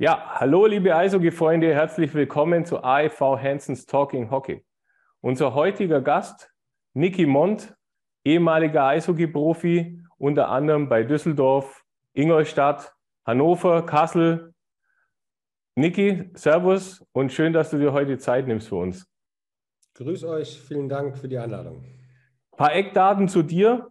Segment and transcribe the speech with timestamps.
[0.00, 4.64] Ja, hallo liebe Eishockey-Freunde, herzlich willkommen zu AEV Hansons Talking Hockey.
[5.20, 6.52] Unser heutiger Gast,
[6.94, 7.74] Niki Mont,
[8.22, 11.82] ehemaliger Eishockey-Profi, unter anderem bei Düsseldorf,
[12.12, 14.54] Ingolstadt, Hannover, Kassel.
[15.74, 19.10] Niki, Servus und schön, dass du dir heute Zeit nimmst für uns.
[19.94, 21.82] Grüß euch, vielen Dank für die Einladung.
[21.82, 23.90] Ein paar Eckdaten zu dir.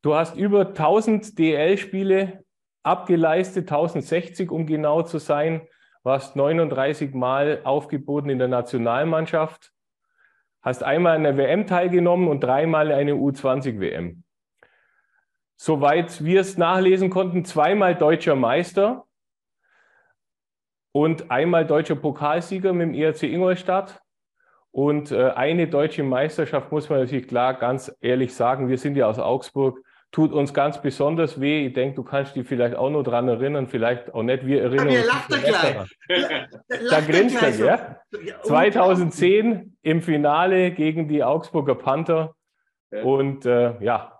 [0.00, 2.44] Du hast über 1000 DL-Spiele
[2.82, 5.66] abgeleistet, 1060 um genau zu sein,
[6.02, 9.72] warst 39 Mal aufgeboten in der Nationalmannschaft,
[10.62, 14.22] hast einmal an der WM teilgenommen und dreimal eine U20-WM.
[15.56, 19.06] Soweit wir es nachlesen konnten, zweimal deutscher Meister
[20.92, 24.00] und einmal deutscher Pokalsieger mit dem ERC Ingolstadt.
[24.70, 29.06] Und äh, eine deutsche Meisterschaft muss man natürlich klar ganz ehrlich sagen, wir sind ja
[29.06, 31.66] aus Augsburg, tut uns ganz besonders weh.
[31.66, 34.46] Ich denke, du kannst dich vielleicht auch noch dran erinnern, vielleicht auch nicht.
[34.46, 35.06] Wir erinnern ja, uns.
[35.06, 36.90] Lacht gleich.
[36.90, 38.00] da grinst er, ja?
[38.42, 42.34] 2010 im Finale gegen die Augsburger Panther.
[42.90, 43.02] Ja.
[43.02, 44.18] Und äh, ja,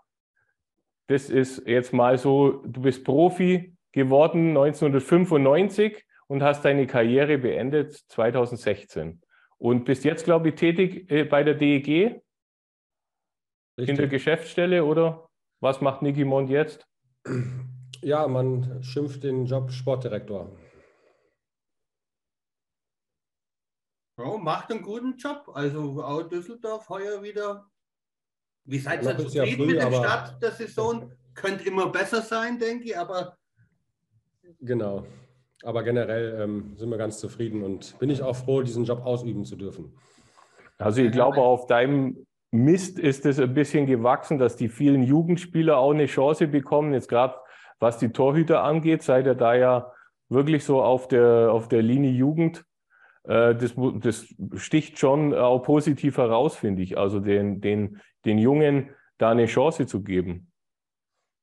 [1.07, 7.95] das ist jetzt mal so, du bist Profi geworden 1995 und hast deine Karriere beendet
[7.95, 9.23] 2016.
[9.57, 12.21] Und bist jetzt, glaube ich, tätig äh, bei der DEG
[13.77, 13.89] Richtig.
[13.89, 15.28] in der Geschäftsstelle, oder?
[15.61, 16.87] Was macht Niki Mond jetzt?
[18.01, 20.57] Ja, man schimpft den Job Sportdirektor.
[24.19, 25.51] Ja, macht einen guten Job.
[25.53, 27.69] Also auch Düsseldorf heuer wieder.
[28.65, 31.13] Wie seid ihr zufrieden ja früh, mit dem Start der Saison?
[31.35, 33.37] Könnte immer besser sein, denke ich, aber.
[34.61, 35.07] Genau.
[35.65, 39.45] Aber generell ähm, sind wir ganz zufrieden und bin ich auch froh, diesen Job ausüben
[39.45, 39.97] zu dürfen.
[40.79, 45.77] Also ich glaube, auf deinem Mist ist es ein bisschen gewachsen, dass die vielen Jugendspieler
[45.77, 46.93] auch eine Chance bekommen.
[46.95, 47.35] Jetzt gerade
[47.81, 49.93] was die Torhüter angeht, seid ihr da ja
[50.29, 52.65] wirklich so auf der, auf der Linie Jugend.
[53.25, 54.27] Äh, das, das
[54.57, 56.99] sticht schon auch positiv heraus, finde ich.
[56.99, 60.51] Also den, den, den Jungen da eine Chance zu geben.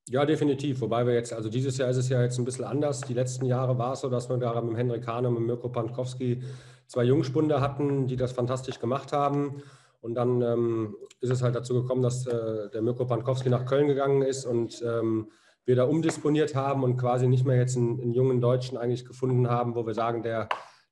[0.07, 0.81] Ja, definitiv.
[0.81, 3.01] Wobei wir jetzt, also dieses Jahr ist es ja jetzt ein bisschen anders.
[3.01, 5.69] Die letzten Jahre war es so, dass wir da mit Henrik Hahn und mit Mirko
[5.69, 6.43] Pankowski
[6.87, 9.63] zwei Jungspunde hatten, die das fantastisch gemacht haben.
[10.05, 13.87] Und dann ähm, ist es halt dazu gekommen, dass äh, der Mirko Pankowski nach Köln
[13.87, 15.31] gegangen ist und ähm,
[15.65, 19.49] wir da umdisponiert haben und quasi nicht mehr jetzt einen, einen, jungen Deutschen eigentlich gefunden
[19.49, 20.47] haben, wo wir sagen, der,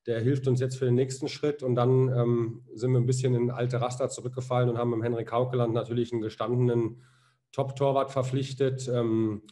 [0.06, 1.62] der hilft uns jetzt für den nächsten Schritt.
[1.62, 5.30] Und dann ähm, sind wir ein bisschen in alte Raster zurückgefallen und haben mit Henrik
[5.30, 7.04] Haukeland natürlich einen gestandenen
[7.52, 9.42] Top-Torwart verpflichtet, ähm,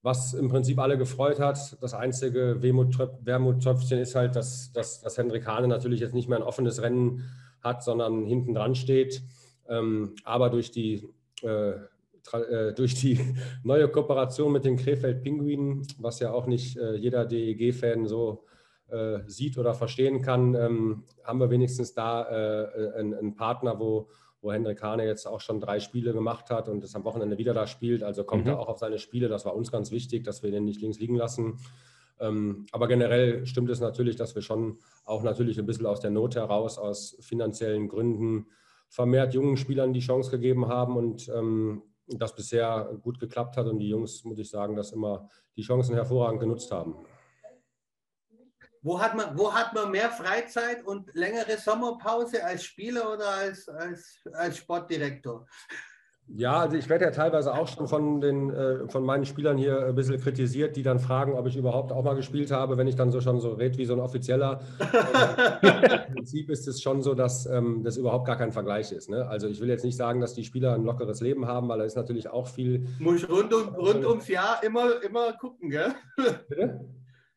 [0.00, 1.76] was im Prinzip alle gefreut hat.
[1.82, 6.42] Das einzige Wermuttröpfchen ist halt, dass, dass, dass Henrik Hane natürlich jetzt nicht mehr ein
[6.42, 7.22] offenes Rennen
[7.64, 9.22] hat, sondern hinten dran steht.
[9.68, 11.08] Ähm, aber durch die,
[11.42, 11.72] äh,
[12.32, 13.18] äh, durch die
[13.64, 18.44] neue Kooperation mit den Krefeld Pinguinen, was ja auch nicht äh, jeder DEG-Fan so
[18.88, 24.08] äh, sieht oder verstehen kann, ähm, haben wir wenigstens da äh, einen, einen, Partner, wo,
[24.40, 27.54] wo Hendrik Hane jetzt auch schon drei Spiele gemacht hat und es am Wochenende wieder
[27.54, 28.02] da spielt.
[28.02, 28.50] Also kommt mhm.
[28.50, 29.28] er auch auf seine Spiele.
[29.28, 31.58] Das war uns ganz wichtig, dass wir ihn nicht links liegen lassen.
[32.20, 36.10] Ähm, aber generell stimmt es natürlich, dass wir schon auch natürlich ein bisschen aus der
[36.10, 38.46] Not heraus, aus finanziellen Gründen
[38.88, 43.78] vermehrt jungen Spielern die Chance gegeben haben und ähm, das bisher gut geklappt hat und
[43.78, 46.94] die Jungs, muss ich sagen, dass immer die Chancen hervorragend genutzt haben.
[48.82, 53.66] Wo hat man, wo hat man mehr Freizeit und längere Sommerpause als Spieler oder als,
[53.66, 55.46] als, als Sportdirektor?
[56.26, 59.86] Ja, also ich werde ja teilweise auch schon von, den, äh, von meinen Spielern hier
[59.86, 62.96] ein bisschen kritisiert, die dann fragen, ob ich überhaupt auch mal gespielt habe, wenn ich
[62.96, 64.60] dann so schon so rede wie so ein Offizieller.
[66.08, 69.10] Im Prinzip ist es schon so, dass ähm, das überhaupt gar kein Vergleich ist.
[69.10, 69.26] Ne?
[69.28, 71.84] Also ich will jetzt nicht sagen, dass die Spieler ein lockeres Leben haben, weil da
[71.84, 72.86] ist natürlich auch viel.
[72.98, 75.94] Muss ich rund, um, rund ums Jahr immer, immer gucken, gell?
[76.48, 76.80] Bitte?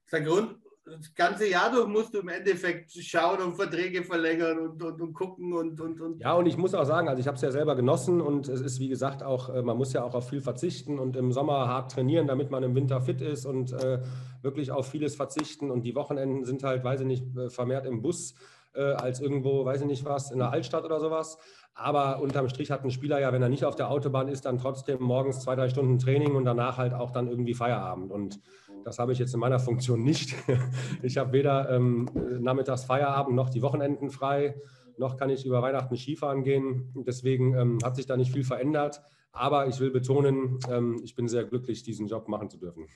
[0.05, 0.55] Sag rund,
[0.89, 5.13] das ganze Jahr durch musst du im Endeffekt schauen und Verträge verlängern und, und, und
[5.13, 6.21] gucken und, und, und.
[6.21, 8.61] Ja, und ich muss auch sagen, also ich habe es ja selber genossen und es
[8.61, 11.67] ist wie gesagt auch, äh, man muss ja auch auf viel verzichten und im Sommer
[11.67, 13.99] hart trainieren, damit man im Winter fit ist und äh,
[14.41, 15.71] wirklich auf vieles verzichten.
[15.71, 18.35] Und die Wochenenden sind halt, weiß ich nicht, äh, vermehrt im Bus
[18.73, 21.37] äh, als irgendwo, weiß ich nicht was, in der Altstadt oder sowas.
[21.73, 24.57] Aber unterm Strich hat ein Spieler ja, wenn er nicht auf der Autobahn ist, dann
[24.57, 28.11] trotzdem morgens zwei, drei Stunden Training und danach halt auch dann irgendwie Feierabend.
[28.11, 28.39] Und
[28.83, 30.35] das habe ich jetzt in meiner Funktion nicht.
[31.03, 32.09] Ich habe weder ähm,
[32.39, 34.55] nachmittags Feierabend noch die Wochenenden frei,
[34.97, 36.91] noch kann ich über Weihnachten Skifahren gehen.
[36.95, 39.01] Deswegen ähm, hat sich da nicht viel verändert.
[39.31, 42.87] Aber ich will betonen, ähm, ich bin sehr glücklich, diesen Job machen zu dürfen.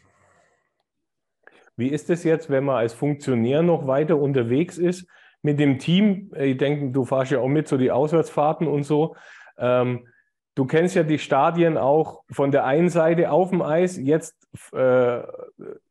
[1.78, 5.08] Wie ist es jetzt, wenn man als Funktionär noch weiter unterwegs ist?
[5.42, 9.16] mit dem Team, ich denke, du fahrst ja auch mit, so die Auswärtsfahrten und so.
[9.58, 10.08] Ähm,
[10.56, 14.41] du kennst ja die Stadien auch von der einen Seite auf dem Eis, jetzt
[14.74, 15.22] äh,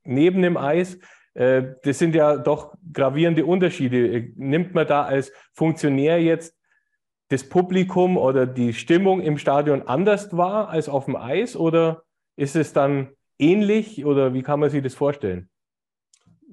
[0.04, 0.98] neben dem Eis.
[1.34, 4.32] äh, das sind ja doch gravierende Unterschiede.
[4.36, 6.56] Nimmt man da als Funktionär jetzt
[7.28, 12.02] das Publikum oder die Stimmung im Stadion anders wahr als auf dem Eis oder
[12.36, 15.48] ist es dann ähnlich oder wie kann man sich das vorstellen?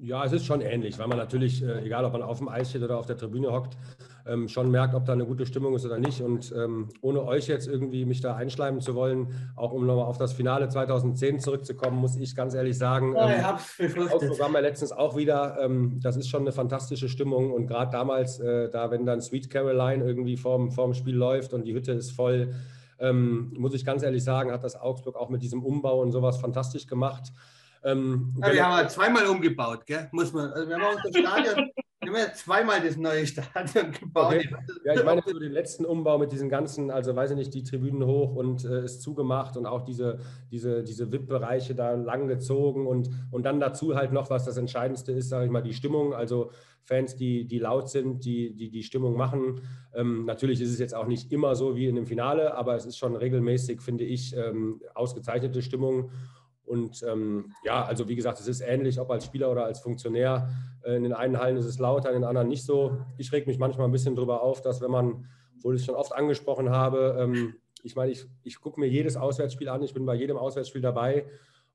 [0.00, 2.70] Ja, es ist schon ähnlich, weil man natürlich, äh, egal ob man auf dem Eis
[2.70, 3.76] steht oder auf der Tribüne hockt,
[4.28, 6.20] ähm, schon merkt, ob da eine gute Stimmung ist oder nicht.
[6.20, 10.18] Und ähm, ohne euch jetzt irgendwie mich da einschleimen zu wollen, auch um nochmal auf
[10.18, 14.92] das Finale 2010 zurückzukommen, muss ich ganz ehrlich sagen, ja, ähm, das haben wir letztens
[14.92, 17.52] auch wieder, ähm, das ist schon eine fantastische Stimmung.
[17.52, 21.64] Und gerade damals, äh, da wenn dann Sweet Caroline irgendwie vorm, vorm Spiel läuft und
[21.64, 22.54] die Hütte ist voll,
[23.00, 26.38] ähm, muss ich ganz ehrlich sagen, hat das Augsburg auch mit diesem Umbau und sowas
[26.38, 27.32] fantastisch gemacht.
[27.84, 30.08] Ähm, ja, wir haben ja zweimal umgebaut, gell?
[30.12, 30.50] Muss man.
[30.50, 34.34] Also wir haben unser Stadion, wir haben ja zweimal das neue Stadion gebaut.
[34.34, 34.54] Okay.
[34.84, 37.62] Ja, ich meine so den letzten Umbau mit diesen ganzen, also weiß ich nicht, die
[37.62, 40.18] Tribünen hoch und äh, ist zugemacht und auch diese,
[40.50, 45.12] diese, diese VIP-Bereiche da lang gezogen und, und dann dazu halt noch, was das Entscheidendste
[45.12, 46.14] ist, sage ich mal, die Stimmung.
[46.14, 46.50] Also
[46.88, 49.60] Fans, die, die laut sind, die, die die Stimmung machen.
[49.94, 52.86] Ähm, natürlich ist es jetzt auch nicht immer so wie in dem Finale, aber es
[52.86, 56.10] ist schon regelmäßig, finde ich, ähm, ausgezeichnete Stimmung.
[56.68, 60.50] Und ähm, ja, also wie gesagt, es ist ähnlich, ob als Spieler oder als Funktionär.
[60.82, 62.98] Äh, in den einen Hallen ist es lauter, in den anderen nicht so.
[63.16, 65.26] Ich reg mich manchmal ein bisschen darüber auf, dass wenn man,
[65.56, 69.16] obwohl ich es schon oft angesprochen habe, ähm, ich meine, ich, ich gucke mir jedes
[69.16, 71.26] Auswärtsspiel an, ich bin bei jedem Auswärtsspiel dabei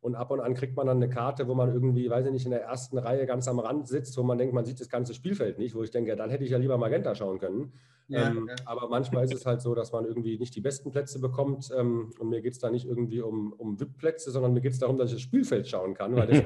[0.03, 2.43] und ab und an kriegt man dann eine Karte, wo man irgendwie, weiß ich nicht,
[2.43, 5.13] in der ersten Reihe ganz am Rand sitzt, wo man denkt, man sieht das ganze
[5.13, 7.71] Spielfeld nicht, wo ich denke, dann hätte ich ja lieber Magenta schauen können.
[8.09, 8.55] Ja, ähm, ja.
[8.65, 11.71] Aber manchmal ist es halt so, dass man irgendwie nicht die besten Plätze bekommt.
[11.77, 14.79] Ähm, und mir geht es da nicht irgendwie um, um VIP-Plätze, sondern mir geht es
[14.79, 16.17] darum, dass ich das Spielfeld schauen kann.
[16.17, 16.43] Das, ähm,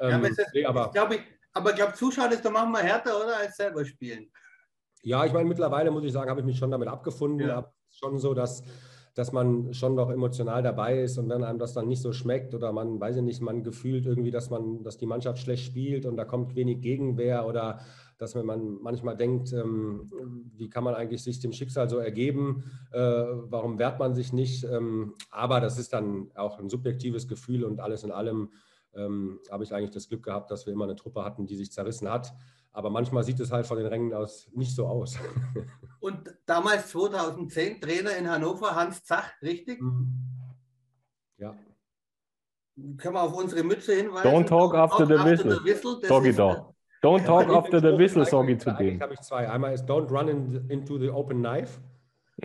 [0.00, 1.18] ja, aber, nee, aber, ich glaube,
[1.52, 4.30] aber ich glaube, Zuschauen ist doch manchmal härter, oder, als selber spielen.
[5.02, 7.50] Ja, ich meine, mittlerweile muss ich sagen, habe ich mich schon damit abgefunden.
[7.50, 8.62] Aber es ist schon so, dass
[9.18, 12.54] dass man schon noch emotional dabei ist und wenn einem das dann nicht so schmeckt
[12.54, 16.06] oder man, weiß ich nicht, man gefühlt irgendwie, dass man, dass die Mannschaft schlecht spielt
[16.06, 17.80] und da kommt wenig Gegenwehr oder
[18.16, 20.12] dass man manchmal denkt, ähm,
[20.54, 22.62] wie kann man eigentlich sich dem Schicksal so ergeben,
[22.92, 27.64] äh, warum wehrt man sich nicht, ähm, aber das ist dann auch ein subjektives Gefühl
[27.64, 28.50] und alles in allem
[28.94, 31.72] ähm, habe ich eigentlich das Glück gehabt, dass wir immer eine Truppe hatten, die sich
[31.72, 32.32] zerrissen hat.
[32.72, 35.18] Aber manchmal sieht es halt von den Rängen aus nicht so aus.
[36.00, 39.80] Und damals 2010 Trainer in Hannover, Hans Zach, richtig?
[39.80, 40.12] Mhm.
[41.38, 41.56] Ja.
[42.96, 44.28] Können wir auf unsere Mütze hinweisen?
[44.28, 45.56] Don't talk after, the, whistle.
[45.56, 46.00] the whistle.
[46.06, 46.74] Doggy dog.
[47.02, 49.00] Don't talk after the whistle, sage ich zu dem.
[49.00, 49.48] habe ich zwei.
[49.48, 51.80] Einmal ist Don't run in, into the open knife.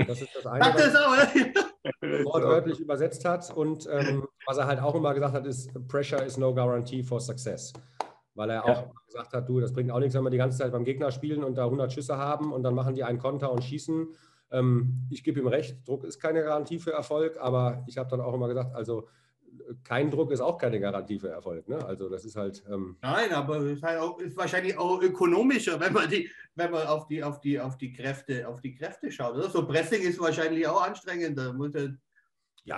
[0.07, 3.55] Das ist das eine, was er wortwörtlich übersetzt hat.
[3.55, 7.19] Und ähm, was er halt auch immer gesagt hat, ist Pressure is no guarantee for
[7.19, 7.73] success
[8.35, 10.71] weil er auch gesagt hat, du, das bringt auch nichts, wenn wir die ganze Zeit
[10.71, 13.63] beim Gegner spielen und da 100 Schüsse haben und dann machen die einen Konter und
[13.63, 14.07] schießen.
[14.51, 18.21] Ähm, ich gebe ihm recht, Druck ist keine Garantie für Erfolg, aber ich habe dann
[18.21, 19.07] auch immer gesagt, also
[19.83, 21.67] kein Druck ist auch keine Garantie für Erfolg.
[21.67, 21.83] Ne?
[21.85, 22.63] Also das ist halt.
[22.69, 26.71] Ähm Nein, aber es ist, halt auch, ist wahrscheinlich auch ökonomischer, wenn man die, wenn
[26.71, 29.35] man auf die, auf die, auf die Kräfte, auf die Kräfte schaut.
[29.35, 29.49] Oder?
[29.49, 31.53] So Pressing ist wahrscheinlich auch anstrengender.
[31.53, 31.87] Muss ja,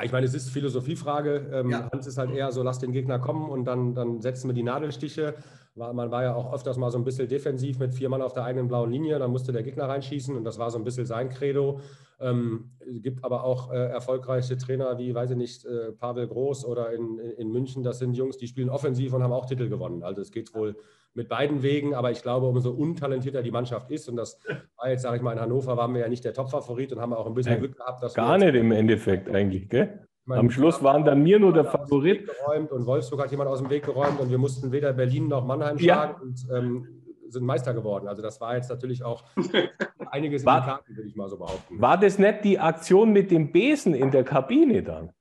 [0.03, 1.49] ich meine, es ist Philosophiefrage.
[1.53, 1.89] Ähm, ja.
[1.91, 4.63] Hans ist halt eher so, lass den Gegner kommen und dann, dann setzen wir die
[4.63, 5.35] Nadelstiche.
[5.77, 8.45] Man war ja auch öfters mal so ein bisschen defensiv mit vier Mann auf der
[8.45, 11.29] eigenen blauen Linie, dann musste der Gegner reinschießen und das war so ein bisschen sein
[11.29, 11.81] Credo.
[12.19, 16.63] Ähm, es gibt aber auch äh, erfolgreiche Trainer wie, weiß ich nicht, äh, Pavel Groß
[16.63, 20.01] oder in, in München, das sind Jungs, die spielen offensiv und haben auch Titel gewonnen.
[20.01, 20.77] Also es geht wohl
[21.13, 24.39] mit beiden Wegen, aber ich glaube, umso untalentierter die Mannschaft ist, und das
[24.77, 27.13] war jetzt, sage ich mal, in Hannover waren wir ja nicht der Top-Favorit und haben
[27.13, 30.07] auch ein bisschen Glück gehabt, dass Gar nicht im Endeffekt eigentlich, gell?
[30.27, 32.25] Meine, Am Schluss waren dann mir nur der Favorit.
[32.25, 35.45] Geräumt und Wolfsburg hat jemand aus dem Weg geräumt und wir mussten weder Berlin noch
[35.45, 36.21] Mannheim schlagen ja.
[36.21, 38.07] und ähm, sind Meister geworden.
[38.07, 39.23] Also das war jetzt natürlich auch
[40.11, 41.79] einiges war, in die Karten, würde ich mal so behaupten.
[41.79, 45.11] War das nicht die Aktion mit dem Besen in der Kabine dann?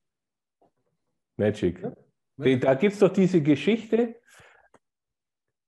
[1.37, 1.83] Magic.
[1.83, 2.57] Ja.
[2.57, 4.17] Da gibt es doch diese Geschichte,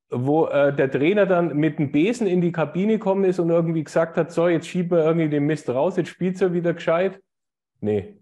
[0.09, 3.83] wo äh, der Trainer dann mit dem Besen in die Kabine gekommen ist und irgendwie
[3.83, 7.21] gesagt hat, so, jetzt schieben wir irgendwie den Mist raus, jetzt spielt er wieder gescheit.
[7.81, 8.17] Nee.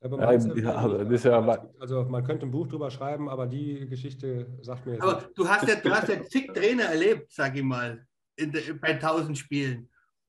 [0.00, 5.02] Ja, ja, also man könnte ein Buch drüber schreiben, aber die Geschichte sagt mir jetzt
[5.02, 5.36] Aber nicht.
[5.36, 8.06] du hast ja, du hast ja zig Trainer erlebt, sag ich mal,
[8.38, 9.88] der, bei tausend Spielen.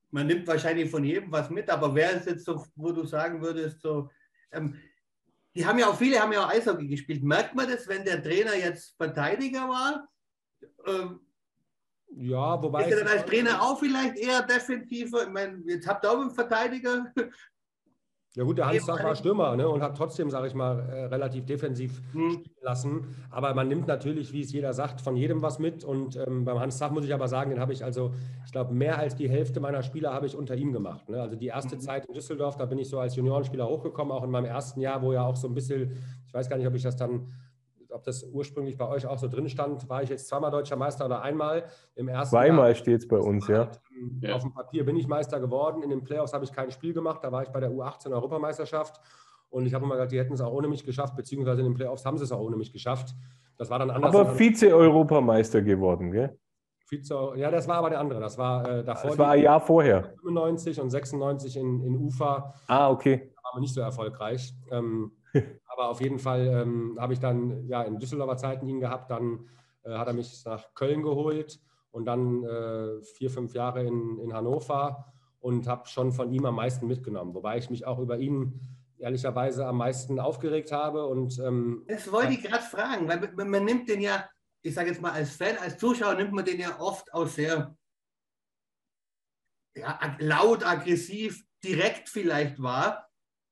[0.10, 3.44] Man nimmt wahrscheinlich von jedem was mit, aber wer ist jetzt so, wo du sagen
[3.44, 4.10] würdest, so,
[4.52, 4.76] ähm,
[5.56, 7.24] die haben ja auch, viele haben ja auch Eishockey gespielt.
[7.24, 10.08] Merkt man das, wenn der Trainer jetzt Verteidiger war?
[10.88, 11.20] Ähm,
[12.16, 12.86] ja, wobei.
[12.86, 15.24] Ist er dann als Trainer auch vielleicht eher defensiver?
[15.24, 17.14] Ich meine, jetzt habt ihr auch einen Verteidiger.
[18.36, 21.06] Ja gut, der Hans Sach war Stürmer ne, und hat trotzdem, sage ich mal, äh,
[21.06, 22.32] relativ defensiv hm.
[22.32, 23.16] spielen lassen.
[23.32, 25.84] Aber man nimmt natürlich, wie es jeder sagt, von jedem was mit.
[25.84, 28.14] Und ähm, beim Hans Sach muss ich aber sagen, den habe ich also,
[28.46, 31.10] ich glaube, mehr als die Hälfte meiner Spieler habe ich unter ihm gemacht.
[31.10, 31.20] Ne?
[31.20, 31.80] Also die erste mhm.
[31.80, 35.02] Zeit in Düsseldorf, da bin ich so als Juniorenspieler hochgekommen, auch in meinem ersten Jahr,
[35.02, 37.26] wo ja auch so ein bisschen, ich weiß gar nicht, ob ich das dann
[37.92, 41.06] ob das ursprünglich bei euch auch so drin stand, war ich jetzt zweimal deutscher Meister
[41.06, 41.66] oder einmal
[41.96, 43.58] im ersten Zweimal steht es bei uns, ja.
[43.58, 43.80] Halt,
[44.22, 44.36] ja.
[44.36, 45.84] Auf dem Papier bin ich Meister geworden.
[45.84, 47.24] In den Playoffs habe ich kein Spiel gemacht.
[47.24, 49.00] Da war ich bei der U18 Europameisterschaft.
[49.50, 51.74] Und ich habe immer gesagt, die hätten es auch ohne mich geschafft, beziehungsweise in den
[51.74, 53.16] Playoffs haben sie es auch ohne mich geschafft.
[53.58, 54.16] Das war dann anders.
[54.16, 56.38] Aber Vize-Europameister geworden, gell?
[56.90, 58.20] Vize, ja, das war aber der andere.
[58.20, 59.12] Das war äh, davor.
[59.12, 60.14] Das war ein Jahr vorher.
[60.22, 62.54] 95 und 96 in, in Ufa.
[62.68, 63.32] Ah, okay.
[63.36, 64.54] Da waren wir nicht so erfolgreich.
[64.72, 65.12] Ähm,
[65.80, 69.10] aber auf jeden Fall ähm, habe ich dann ja in Düsseldorfer Zeiten ihn gehabt.
[69.12, 69.48] Dann
[69.84, 74.34] äh, hat er mich nach Köln geholt und dann äh, vier, fünf Jahre in, in
[74.34, 77.34] Hannover und habe schon von ihm am meisten mitgenommen.
[77.34, 78.60] Wobei ich mich auch über ihn
[78.98, 81.06] ehrlicherweise am meisten aufgeregt habe.
[81.06, 84.30] Und, ähm, das wollte ich gerade fragen, weil man, man nimmt den ja,
[84.62, 87.74] ich sage jetzt mal als Fan, als Zuschauer nimmt man den ja oft auch sehr
[89.78, 93.09] ja, laut, aggressiv, direkt vielleicht wahr.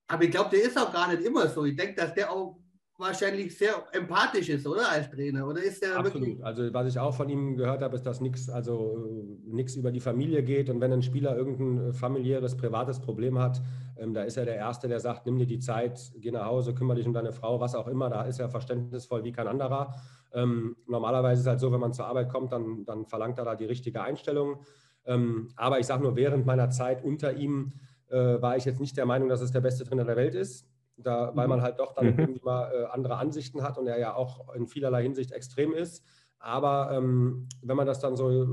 [0.07, 1.65] Aber ich glaube, der ist auch gar nicht immer so.
[1.65, 2.57] Ich denke, dass der auch
[2.97, 5.47] wahrscheinlich sehr empathisch ist, oder als Trainer?
[5.47, 6.41] Oder ist der Absolut.
[6.41, 9.99] Also was ich auch von ihm gehört habe, ist, dass nichts also nichts über die
[9.99, 13.61] Familie geht und wenn ein Spieler irgendein familiäres, privates Problem hat,
[13.97, 16.73] ähm, da ist er der Erste, der sagt, nimm dir die Zeit, geh nach Hause,
[16.73, 18.09] kümmere dich um deine Frau, was auch immer.
[18.09, 19.95] Da ist er verständnisvoll wie kein anderer.
[20.33, 23.45] Ähm, normalerweise ist es halt so, wenn man zur Arbeit kommt, dann, dann verlangt er
[23.45, 24.63] da die richtige Einstellung.
[25.05, 27.73] Ähm, aber ich sage nur, während meiner Zeit unter ihm
[28.09, 30.67] äh, war ich jetzt nicht der Meinung, dass es der beste Trainer der Welt ist.
[30.99, 31.51] Da, weil mhm.
[31.51, 32.19] man halt doch dann mhm.
[32.19, 36.03] irgendwie mal äh, andere Ansichten hat und er ja auch in vielerlei Hinsicht extrem ist.
[36.39, 38.47] Aber ähm, wenn man das dann so äh,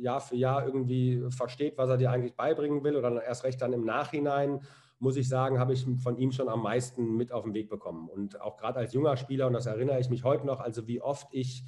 [0.00, 3.72] Jahr für Jahr irgendwie versteht, was er dir eigentlich beibringen will, oder erst recht dann
[3.72, 4.60] im Nachhinein,
[4.98, 8.08] muss ich sagen, habe ich von ihm schon am meisten mit auf den Weg bekommen.
[8.08, 11.00] Und auch gerade als junger Spieler, und das erinnere ich mich heute noch, also wie
[11.00, 11.64] oft ich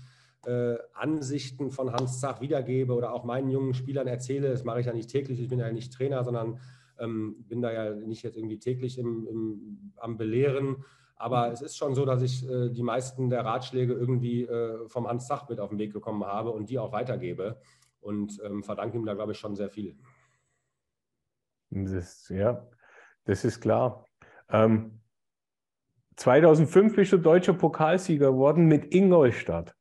[0.47, 4.87] äh, Ansichten von Hans Zach wiedergebe oder auch meinen jungen Spielern erzähle, das mache ich
[4.87, 6.59] ja nicht täglich, ich bin ja nicht Trainer, sondern
[6.99, 10.85] ähm, bin da ja nicht jetzt irgendwie täglich im, im, am Belehren.
[11.17, 15.09] Aber es ist schon so, dass ich äh, die meisten der Ratschläge irgendwie äh, vom
[15.09, 17.61] Hans Sach mit auf den Weg bekommen habe und die auch weitergebe.
[18.01, 19.97] Und ähm, verdanke ihm da, glaube ich, schon sehr viel.
[21.71, 22.67] Das, ja,
[23.25, 24.07] das ist klar.
[24.49, 25.01] Ähm,
[26.17, 29.75] 2005 bist du deutscher Pokalsieger geworden mit Ingolstadt.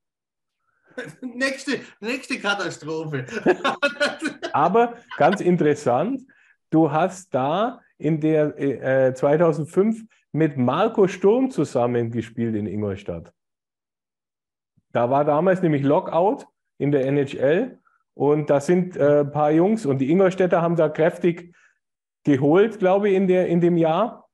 [1.22, 3.26] nächste, nächste Katastrophe.
[4.54, 6.24] Aber ganz interessant,
[6.70, 13.34] du hast da in der äh, 2005 mit Marco Sturm zusammengespielt in Ingolstadt.
[14.92, 16.46] Da war damals nämlich Lockout
[16.78, 17.80] in der NHL
[18.14, 21.54] und da sind äh, ein paar Jungs und die Ingolstädter haben da kräftig
[22.24, 24.30] geholt, glaube ich, in, der, in dem Jahr.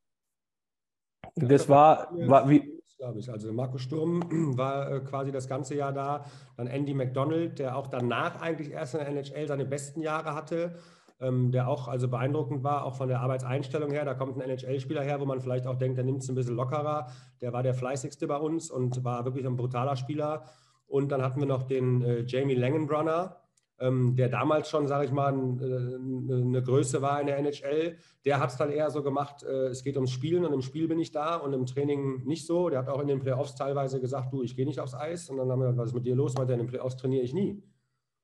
[1.36, 2.72] Das war, war wie.
[2.98, 3.30] Glaube ich.
[3.30, 4.22] Also Marco Sturm
[4.58, 6.26] war äh, quasi das ganze Jahr da.
[6.58, 10.76] Dann Andy McDonald, der auch danach eigentlich erst in der NHL seine besten Jahre hatte
[11.20, 14.06] ähm, der auch also beeindruckend war, auch von der Arbeitseinstellung her.
[14.06, 16.56] Da kommt ein NHL-Spieler her, wo man vielleicht auch denkt, der nimmt es ein bisschen
[16.56, 17.08] lockerer.
[17.42, 20.44] Der war der fleißigste bei uns und war wirklich ein brutaler Spieler.
[20.88, 23.38] Und dann hatten wir noch den äh, Jamie Langenbrunner,
[23.80, 27.98] ähm, der damals schon, sage ich mal, äh, eine Größe war in der NHL.
[28.26, 30.88] Der hat es dann eher so gemacht, äh, es geht ums Spielen und im Spiel
[30.88, 32.70] bin ich da und im Training nicht so.
[32.70, 35.30] Der hat auch in den Playoffs teilweise gesagt, du, ich gehe nicht aufs Eis.
[35.30, 36.36] Und dann haben wir, was ist mit dir los?
[36.36, 37.64] Meinte in den Playoffs trainiere ich nie.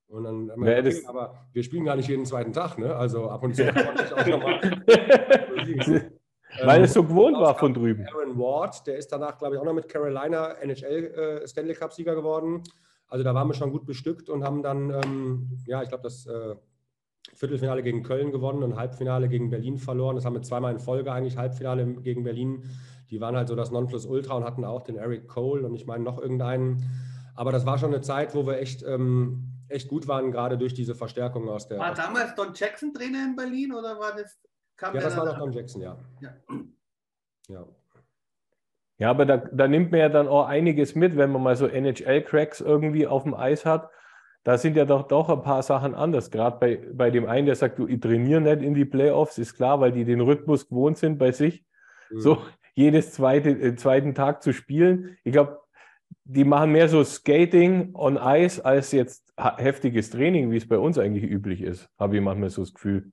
[0.09, 2.95] Und dann haben wir, okay, aber wir spielen gar nicht jeden zweiten Tag, ne?
[2.95, 4.59] Also ab und zu kann man sich auch nochmal.
[6.63, 8.07] Weil es so gewohnt war von drüben.
[8.07, 12.15] Aaron Ward, der ist danach, glaube ich, auch noch mit Carolina NHL äh, Stanley Cup-Sieger
[12.15, 12.63] geworden.
[13.07, 16.25] Also da waren wir schon gut bestückt und haben dann, ähm, ja, ich glaube, das
[16.25, 16.55] äh,
[17.35, 20.15] Viertelfinale gegen Köln gewonnen und Halbfinale gegen Berlin verloren.
[20.15, 22.63] Das haben wir zweimal in Folge eigentlich, Halbfinale gegen Berlin.
[23.11, 26.03] Die waren halt so das Nonplusultra und hatten auch den Eric Cole und ich meine
[26.03, 26.83] noch irgendeinen.
[27.35, 30.73] Aber das war schon eine Zeit, wo wir echt ähm, echt gut waren, gerade durch
[30.73, 31.79] diese Verstärkung aus der.
[31.79, 34.39] War damals Don Jackson Trainer in Berlin oder war das?
[34.81, 35.97] ja, das war noch Don Jackson, ja.
[36.21, 36.33] Ja,
[37.49, 37.65] ja.
[38.97, 41.67] ja aber da, da nimmt man ja dann auch einiges mit, wenn man mal so
[41.67, 43.89] NHL-Cracks irgendwie auf dem Eis hat.
[44.43, 46.31] Da sind ja doch, doch ein paar Sachen anders.
[46.31, 49.55] Gerade bei, bei dem einen, der sagt, du, ich trainiere nicht in die Playoffs, ist
[49.55, 51.65] klar, weil die den Rhythmus gewohnt sind bei sich.
[52.09, 52.19] Mhm.
[52.19, 52.41] So
[52.73, 55.17] jedes zweite, äh, zweiten Tag zu spielen.
[55.23, 55.59] Ich glaube,
[56.31, 60.99] die machen mehr so Skating on Ice als jetzt heftiges Training, wie es bei uns
[60.99, 63.11] eigentlich üblich ist, habe ich manchmal so das Gefühl.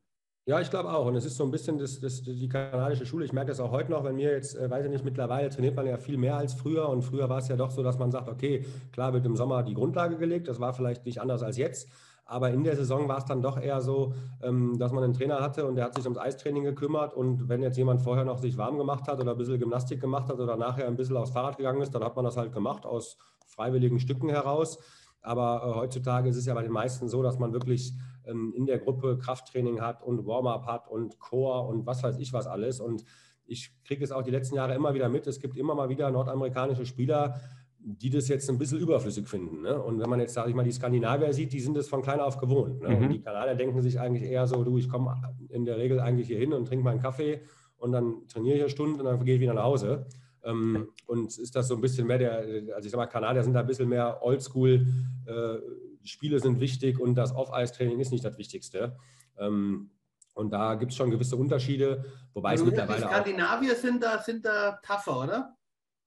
[0.49, 1.07] Ja, ich glaube auch.
[1.07, 3.25] Und es ist so ein bisschen das, das, die kanadische Schule.
[3.25, 5.75] Ich merke das auch heute noch, wenn mir jetzt, äh, weiß ich nicht, mittlerweile trainiert
[5.75, 6.89] man ja viel mehr als früher.
[6.89, 9.63] Und früher war es ja doch so, dass man sagt, okay, klar wird im Sommer
[9.63, 10.47] die Grundlage gelegt.
[10.47, 11.89] Das war vielleicht nicht anders als jetzt.
[12.29, 15.41] Aber in der Saison war es dann doch eher so, ähm, dass man einen Trainer
[15.41, 17.15] hatte und der hat sich ums Eistraining gekümmert.
[17.15, 20.29] Und wenn jetzt jemand vorher noch sich warm gemacht hat oder ein bisschen Gymnastik gemacht
[20.29, 22.85] hat oder nachher ein bisschen aufs Fahrrad gegangen ist, dann hat man das halt gemacht
[22.85, 23.17] aus
[23.47, 24.79] freiwilligen Stücken heraus.
[25.23, 28.67] Aber äh, heutzutage ist es ja bei den meisten so, dass man wirklich ähm, in
[28.67, 32.81] der Gruppe Krafttraining hat und Warm-up hat und Core und was weiß ich was alles.
[32.81, 33.05] Und
[33.45, 35.27] ich kriege es auch die letzten Jahre immer wieder mit.
[35.27, 37.41] Es gibt immer mal wieder nordamerikanische Spieler,
[37.89, 39.63] die das jetzt ein bisschen überflüssig finden.
[39.63, 39.81] Ne?
[39.81, 42.19] Und wenn man jetzt, sage ich mal, die Skandinavier sieht, die sind das von klein
[42.19, 42.83] auf gewohnt.
[42.83, 42.89] Ne?
[42.89, 42.97] Mhm.
[42.97, 45.15] Und die Kanadier denken sich eigentlich eher so, du, ich komme
[45.51, 47.43] in der Regel eigentlich hier hin und trinke meinen Kaffee
[47.77, 50.07] und dann trainiere ich eine Stunde und dann gehe ich wieder nach Hause.
[50.43, 52.39] Ähm, und ist das so ein bisschen mehr der,
[52.75, 54.85] also ich sage mal, Kanadier sind da ein bisschen mehr oldschool,
[55.27, 55.59] äh,
[56.03, 58.97] Spiele sind wichtig und das Off-Ice-Training ist nicht das Wichtigste.
[59.39, 59.91] Ähm,
[60.35, 64.19] und da gibt es schon gewisse Unterschiede, wobei also, es mittlerweile Die Skandinavier sind da,
[64.19, 65.57] sind da tougher, oder?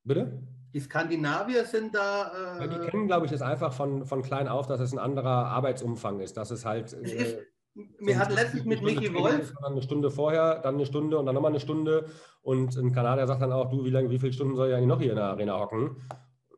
[0.03, 0.41] Bitte?
[0.73, 2.59] Die Skandinavier sind da.
[2.59, 5.47] Äh, die kennen, glaube ich, das einfach von, von klein auf, dass es ein anderer
[5.47, 6.37] Arbeitsumfang ist.
[6.37, 6.93] Dass es halt.
[6.93, 7.45] Es ist, äh,
[7.99, 9.53] wir hatten letztens mit Michi Wolf.
[9.61, 12.09] Dann eine Stunde vorher, dann eine Stunde und dann nochmal eine Stunde.
[12.41, 14.87] Und ein Kanadier sagt dann auch, du, wie lange, wie viele Stunden soll ich eigentlich
[14.87, 15.97] noch hier in der Arena hocken?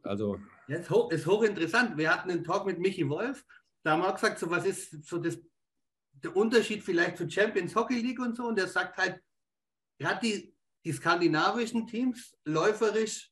[0.04, 0.40] Also.
[0.68, 1.98] Ja, ist, hoch, ist hochinteressant.
[1.98, 3.46] Wir hatten einen Talk mit Michi Wolf.
[3.84, 5.40] Da haben wir auch gesagt, so was ist so das,
[6.12, 8.46] der Unterschied vielleicht zu Champions Hockey League und so.
[8.46, 9.22] Und der sagt halt,
[10.00, 13.31] er hat die, die skandinavischen Teams läuferisch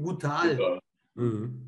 [0.00, 0.80] brutal.
[1.14, 1.66] Mhm.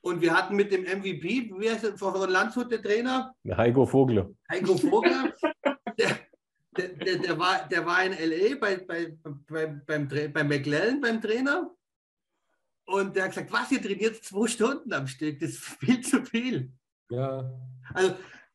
[0.00, 3.34] Und wir hatten mit dem MVP, wie heißt der, von Landshut, der Trainer?
[3.56, 4.30] Heiko Vogler.
[4.50, 5.34] Heiko Vogler.
[5.98, 6.18] der,
[6.76, 8.56] der, der, der, war, der war in L.A.
[8.58, 9.18] bei, bei,
[9.48, 11.70] bei, beim, bei McLellan beim Trainer.
[12.86, 16.24] Und der hat gesagt, was, ihr trainiert zwei Stunden am Stück, das ist viel zu
[16.24, 16.72] viel.
[17.10, 17.52] Ja.
[17.92, 18.14] Also,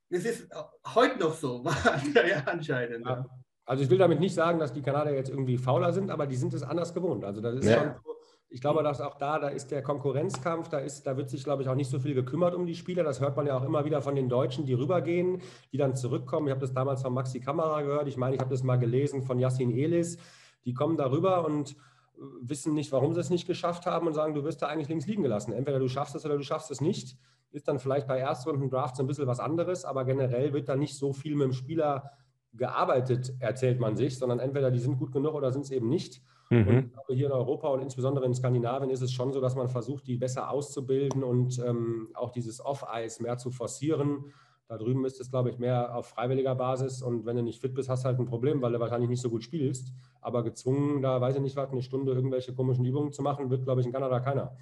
[0.09, 0.47] das ist
[0.87, 1.63] heute noch so,
[2.15, 3.05] ja, anscheinend.
[3.05, 3.25] Ja.
[3.65, 6.35] Also ich will damit nicht sagen, dass die Kanadier jetzt irgendwie fauler sind, aber die
[6.35, 7.23] sind es anders gewohnt.
[7.23, 7.79] Also das ist ja.
[7.79, 8.12] schon so,
[8.53, 11.63] ich glaube, dass auch da, da ist der Konkurrenzkampf, da, ist, da wird sich, glaube
[11.63, 13.03] ich, auch nicht so viel gekümmert um die Spieler.
[13.03, 15.41] Das hört man ja auch immer wieder von den Deutschen, die rübergehen,
[15.71, 16.45] die dann zurückkommen.
[16.45, 18.07] Ich habe das damals von Maxi Kamera gehört.
[18.07, 20.19] Ich meine, ich habe das mal gelesen von Yassin Elis.
[20.65, 24.13] Die kommen da rüber und äh, wissen nicht, warum sie es nicht geschafft haben und
[24.13, 25.51] sagen, du wirst da eigentlich links liegen gelassen.
[25.51, 27.17] Entweder du schaffst es oder du schaffst es nicht.
[27.53, 31.11] Ist dann vielleicht bei Erstrunden-Drafts ein bisschen was anderes, aber generell wird da nicht so
[31.11, 32.11] viel mit dem Spieler
[32.53, 36.21] gearbeitet, erzählt man sich, sondern entweder die sind gut genug oder sind es eben nicht.
[36.49, 36.67] Mhm.
[36.67, 39.55] Und ich glaube, hier in Europa und insbesondere in Skandinavien ist es schon so, dass
[39.55, 44.25] man versucht, die besser auszubilden und ähm, auch dieses Off-Eis mehr zu forcieren.
[44.67, 47.01] Da drüben ist es, glaube ich, mehr auf freiwilliger Basis.
[47.01, 49.21] Und wenn du nicht fit bist, hast du halt ein Problem, weil du wahrscheinlich nicht
[49.21, 49.91] so gut spielst.
[50.21, 53.65] Aber gezwungen, da weiß ich nicht was, eine Stunde irgendwelche komischen Übungen zu machen, wird,
[53.65, 54.55] glaube ich, in Kanada keiner.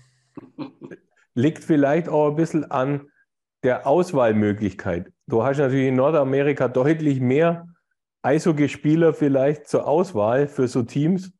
[1.33, 3.07] Liegt vielleicht auch ein bisschen an
[3.63, 5.11] der Auswahlmöglichkeit.
[5.27, 7.67] Du hast natürlich in Nordamerika deutlich mehr
[8.23, 11.31] Eishockeyspieler vielleicht zur Auswahl für so Teams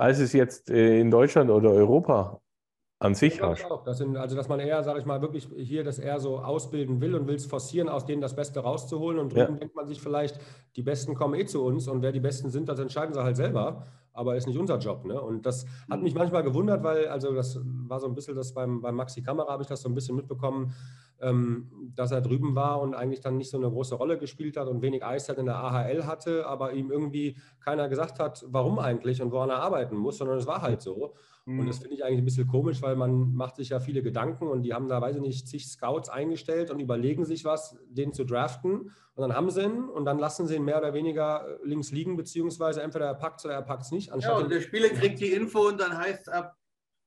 [0.00, 2.40] als es jetzt äh, in Deutschland oder Europa
[3.00, 3.66] an sich ja, hast.
[3.84, 7.00] Das sind, also, dass man eher, sage ich mal, wirklich hier das eher so ausbilden
[7.00, 9.18] will und will es forcieren, aus denen das Beste rauszuholen.
[9.18, 9.58] Und drüben ja.
[9.58, 10.38] denkt man sich vielleicht,
[10.76, 13.36] die Besten kommen eh zu uns und wer die Besten sind, das entscheiden sie halt
[13.36, 13.86] selber.
[14.12, 15.04] Aber ist nicht unser Job.
[15.04, 15.20] Ne?
[15.20, 18.80] Und das hat mich manchmal gewundert, weil, also das war so ein bisschen das beim,
[18.80, 20.74] beim Maxi Kamera, habe ich das so ein bisschen mitbekommen
[21.20, 24.68] ähm, dass er drüben war und eigentlich dann nicht so eine große Rolle gespielt hat
[24.68, 29.20] und wenig Eiszeit in der AHL hatte, aber ihm irgendwie keiner gesagt hat, warum eigentlich
[29.22, 31.14] und woran er arbeiten muss, sondern es war halt so.
[31.58, 31.82] Und das mhm.
[31.82, 34.74] finde ich eigentlich ein bisschen komisch, weil man macht sich ja viele Gedanken und die
[34.74, 38.92] haben da, weiß ich nicht, zig Scouts eingestellt und überlegen sich was, den zu draften.
[39.14, 42.16] Und dann haben sie ihn und dann lassen sie ihn mehr oder weniger links liegen,
[42.16, 44.10] beziehungsweise entweder er packt es oder er packt es nicht.
[44.14, 46.56] ja, und der Spieler kriegt die Info und dann heißt es ab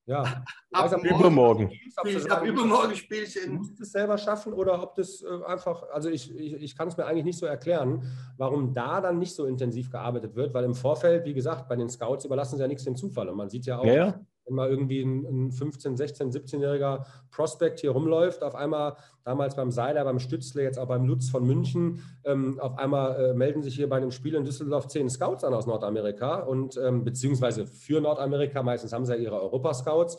[0.06, 0.21] ja.
[0.21, 1.71] Ab also übermorgen.
[1.71, 3.51] Spiel, ab übermorgen Spielchen.
[3.51, 6.88] Du musst es selber schaffen oder ob das äh, einfach, also ich, ich, ich kann
[6.88, 8.03] es mir eigentlich nicht so erklären,
[8.38, 11.89] warum da dann nicht so intensiv gearbeitet wird, weil im Vorfeld, wie gesagt, bei den
[11.89, 13.29] Scouts überlassen sie ja nichts dem Zufall.
[13.29, 17.06] Und man sieht ja auch, ja, ja wenn mal irgendwie ein, ein 15-, 16-, 17-jähriger
[17.32, 21.45] Prospect hier rumläuft, auf einmal damals beim Seiler, beim Stützle, jetzt auch beim Lutz von
[21.45, 25.43] München, ähm, auf einmal äh, melden sich hier bei einem Spiel in Düsseldorf zehn Scouts
[25.43, 30.17] an aus Nordamerika und ähm, beziehungsweise für Nordamerika, meistens haben sie ja ihre Europa-Scouts.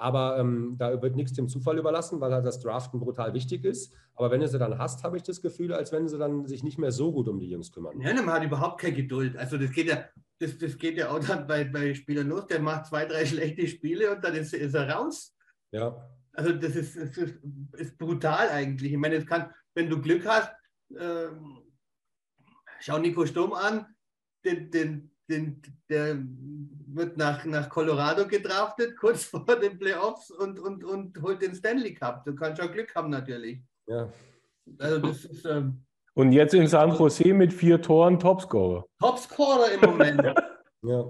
[0.00, 3.92] Aber ähm, da wird nichts dem Zufall überlassen, weil halt das Draften brutal wichtig ist.
[4.14, 6.64] Aber wenn du sie dann hast, habe ich das Gefühl, als wenn sie dann sich
[6.64, 8.00] nicht mehr so gut um die Jungs kümmern.
[8.00, 9.36] Ja, man hat überhaupt keine Geduld.
[9.36, 10.04] Also das geht ja,
[10.38, 12.46] das, das geht ja auch dann bei, bei Spielern los.
[12.46, 15.36] Der macht zwei, drei schlechte Spiele und dann ist, ist er raus.
[15.70, 16.08] Ja.
[16.32, 17.38] Also das ist, das ist,
[17.74, 18.92] ist, brutal eigentlich.
[18.92, 20.50] Ich meine, es kann, wenn du Glück hast,
[20.94, 21.28] äh,
[22.80, 23.84] schau Nico Sturm an,
[24.46, 26.18] den, den, den, der
[26.86, 31.94] wird nach, nach Colorado gedraftet, kurz vor den Playoffs und, und, und holt den Stanley
[31.94, 32.24] Cup.
[32.24, 33.62] Du kannst schon Glück haben natürlich.
[33.86, 34.12] Ja.
[34.78, 35.82] Also das ist, ähm,
[36.14, 38.84] und jetzt in San Jose mit vier Toren Topscorer.
[38.98, 40.22] Topscorer im Moment.
[40.82, 41.04] ja.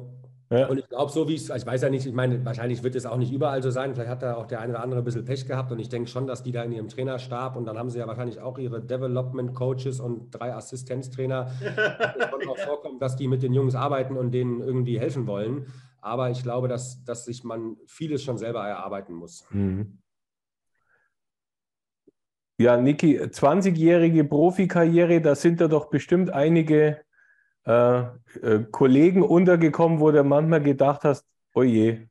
[0.53, 0.67] Ja.
[0.67, 3.07] Und ich glaube, so wie es, ich weiß ja nicht, ich meine, wahrscheinlich wird es
[3.07, 3.95] auch nicht überall so sein.
[3.95, 5.71] Vielleicht hat da auch der eine oder andere ein bisschen Pech gehabt.
[5.71, 8.09] Und ich denke schon, dass die da in ihrem Trainerstab und dann haben sie ja
[8.09, 11.53] wahrscheinlich auch ihre Development Coaches und drei Assistenztrainer.
[11.61, 15.67] es kann auch vorkommen, dass die mit den Jungs arbeiten und denen irgendwie helfen wollen.
[16.01, 19.47] Aber ich glaube, dass, dass sich man vieles schon selber erarbeiten muss.
[19.51, 19.99] Mhm.
[22.59, 27.01] Ja, Niki, 20-jährige Profikarriere, da sind da doch bestimmt einige
[27.70, 28.00] äh,
[28.42, 32.09] äh, Kollegen untergekommen, wo du manchmal gedacht hast, oh je,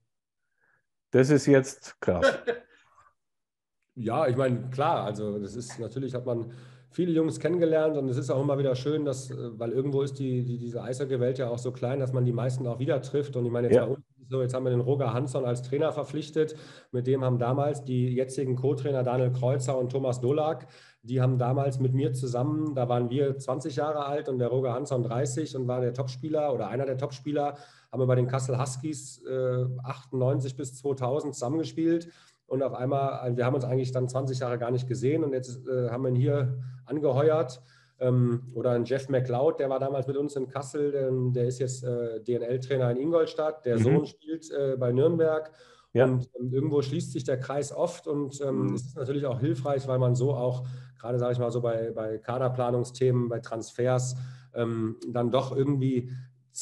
[1.12, 2.26] Das ist jetzt krass.
[3.96, 6.54] ja, ich meine, klar, also das ist natürlich hat man
[6.92, 10.20] viele Jungs kennengelernt und es ist auch immer wieder schön, dass, äh, weil irgendwo ist
[10.20, 13.36] die, die diese Eishockey-Welt ja auch so klein, dass man die meisten auch wieder trifft.
[13.36, 13.86] Und ich meine, jetzt ja.
[13.86, 16.56] bei uns so, jetzt haben wir den Roger Hansson als Trainer verpflichtet.
[16.92, 20.68] Mit dem haben damals die jetzigen Co-Trainer Daniel Kreuzer und Thomas Dolak,
[21.02, 24.74] die haben damals mit mir zusammen, da waren wir 20 Jahre alt und der Roger
[24.74, 27.56] Hansson 30 und war der Topspieler oder einer der Topspieler,
[27.92, 32.10] haben wir bei den Kassel Huskies äh, 98 bis 2000 zusammengespielt.
[32.46, 35.68] Und auf einmal, wir haben uns eigentlich dann 20 Jahre gar nicht gesehen und jetzt
[35.68, 37.62] äh, haben wir ihn hier angeheuert.
[38.00, 41.60] Ähm, oder ein Jeff McLeod, der war damals mit uns in Kassel, der, der ist
[41.60, 43.66] jetzt äh, DNL-Trainer in Ingolstadt.
[43.66, 43.84] Der mhm.
[43.84, 45.52] Sohn spielt äh, bei Nürnberg.
[45.94, 46.06] Ja.
[46.06, 48.74] Und ähm, irgendwo schließt sich der Kreis oft und ähm, mhm.
[48.76, 50.66] es ist natürlich auch hilfreich, weil man so auch,
[51.00, 54.16] gerade sage ich mal so bei, bei Kaderplanungsthemen, bei Transfers,
[54.54, 56.12] ähm, dann doch irgendwie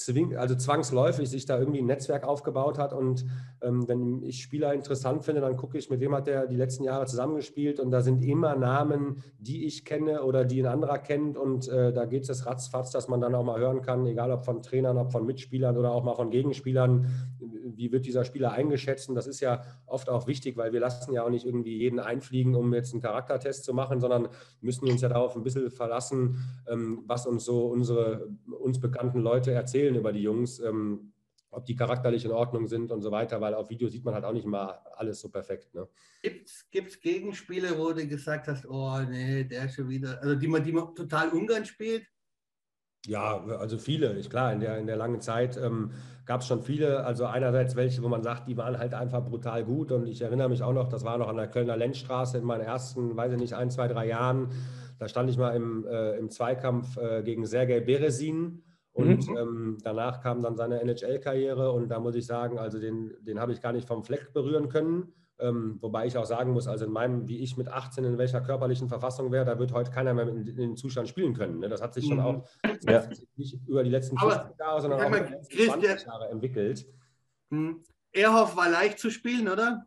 [0.05, 2.93] zwing, also zwangsläufig sich da irgendwie ein Netzwerk aufgebaut hat.
[2.93, 3.25] Und
[3.61, 6.83] ähm, wenn ich Spieler interessant finde, dann gucke ich, mit wem hat der die letzten
[6.83, 7.79] Jahre zusammengespielt.
[7.79, 11.37] Und da sind immer Namen, die ich kenne oder die ein anderer kennt.
[11.37, 14.45] Und äh, da geht es ratzfatz, dass man dann auch mal hören kann, egal ob
[14.45, 17.07] von Trainern, ob von Mitspielern oder auch mal von Gegenspielern,
[17.75, 19.09] wie wird dieser Spieler eingeschätzt.
[19.09, 21.99] Und das ist ja oft auch wichtig, weil wir lassen ja auch nicht irgendwie jeden
[21.99, 24.29] einfliegen, um jetzt einen Charaktertest zu machen, sondern
[24.61, 29.51] müssen uns ja darauf ein bisschen verlassen, ähm, was uns so unsere uns bekannten Leute
[29.51, 31.11] erzählen über die Jungs, ähm,
[31.49, 34.25] ob die charakterlich in Ordnung sind und so weiter, weil auf Video sieht man halt
[34.25, 35.73] auch nicht immer alles so perfekt.
[35.73, 35.87] Ne?
[36.21, 40.47] Gibt es Gegenspiele, wo du gesagt hast, oh nee, der ist schon wieder, also die
[40.47, 42.05] man, die man total Ungarn spielt?
[43.07, 45.91] Ja, also viele, ist klar, in der, in der langen Zeit ähm,
[46.25, 49.63] gab es schon viele, also einerseits welche, wo man sagt, die waren halt einfach brutal
[49.63, 49.93] gut.
[49.93, 52.65] Und ich erinnere mich auch noch, das war noch an der Kölner Lenzstraße in meinen
[52.65, 54.49] ersten, weiß ich nicht, ein, zwei, drei Jahren,
[54.99, 58.63] da stand ich mal im, äh, im Zweikampf äh, gegen Sergei Beresin.
[58.91, 59.37] Und mhm.
[59.37, 63.53] ähm, danach kam dann seine NHL-Karriere und da muss ich sagen, also den, den habe
[63.53, 65.13] ich gar nicht vom Fleck berühren können.
[65.39, 68.41] Ähm, wobei ich auch sagen muss, also in meinem, wie ich mit 18 in welcher
[68.41, 71.59] körperlichen Verfassung wäre, da wird heute keiner mehr in, in den Zustand spielen können.
[71.59, 71.69] Ne?
[71.69, 72.23] Das hat sich schon mhm.
[72.23, 72.49] auch
[72.87, 73.07] ja.
[73.35, 76.87] nicht über die letzten 50 Jahre, sondern auch über die letzten 20 Jahre entwickelt.
[77.49, 77.83] Mhm.
[78.11, 79.85] Erhoff war leicht zu spielen, oder?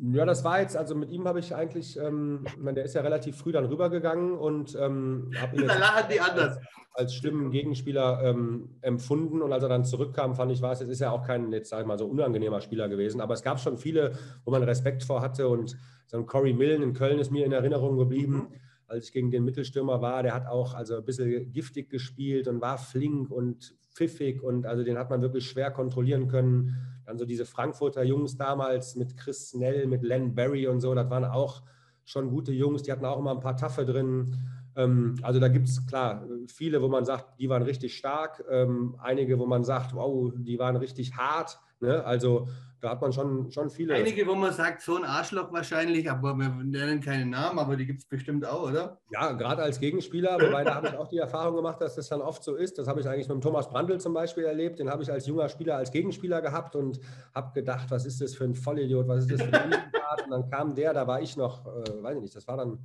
[0.00, 2.94] Ja, das war jetzt, also mit ihm habe ich eigentlich, ähm, ich meine, der ist
[2.94, 6.58] ja relativ früh dann rübergegangen und ähm, habe ihn als,
[6.94, 9.42] als schlimmen Gegenspieler ähm, empfunden.
[9.42, 11.70] Und als er dann zurückkam, fand ich, war es, jetzt ist ja auch kein, jetzt
[11.70, 13.20] sage ich mal, so unangenehmer Spieler gewesen.
[13.20, 14.12] Aber es gab schon viele,
[14.44, 15.48] wo man Respekt vor hatte.
[15.48, 18.54] Und so ein Corey Millen in Köln ist mir in Erinnerung geblieben, mhm.
[18.88, 20.22] Als ich gegen den Mittelstürmer war.
[20.24, 24.42] Der hat auch also ein bisschen giftig gespielt und war flink und pfiffig.
[24.42, 26.76] Und also den hat man wirklich schwer kontrollieren können
[27.08, 31.08] dann so diese Frankfurter Jungs damals mit Chris Snell, mit Len Berry und so, das
[31.08, 31.62] waren auch
[32.04, 34.36] schon gute Jungs, die hatten auch immer ein paar Taffe drin.
[34.78, 38.96] Ähm, also da gibt es klar viele, wo man sagt, die waren richtig stark, ähm,
[39.02, 41.58] einige, wo man sagt, wow, die waren richtig hart.
[41.80, 42.04] Ne?
[42.04, 42.48] Also
[42.80, 43.94] da hat man schon, schon viele.
[43.94, 47.86] Einige, wo man sagt, so ein Arschloch wahrscheinlich, aber wir nennen keinen Namen, aber die
[47.86, 49.00] gibt es bestimmt auch, oder?
[49.10, 52.20] Ja, gerade als Gegenspieler, wobei da habe ich auch die Erfahrung gemacht, dass das dann
[52.20, 52.78] oft so ist.
[52.78, 54.78] Das habe ich eigentlich mit Thomas Brandl zum Beispiel erlebt.
[54.78, 57.00] Den habe ich als junger Spieler als Gegenspieler gehabt und
[57.34, 59.82] habe gedacht, was ist das für ein Vollidiot, was ist das für ein Idiot?
[60.24, 62.78] Und dann kam der, da war ich noch, äh, weiß ich nicht, das war dann,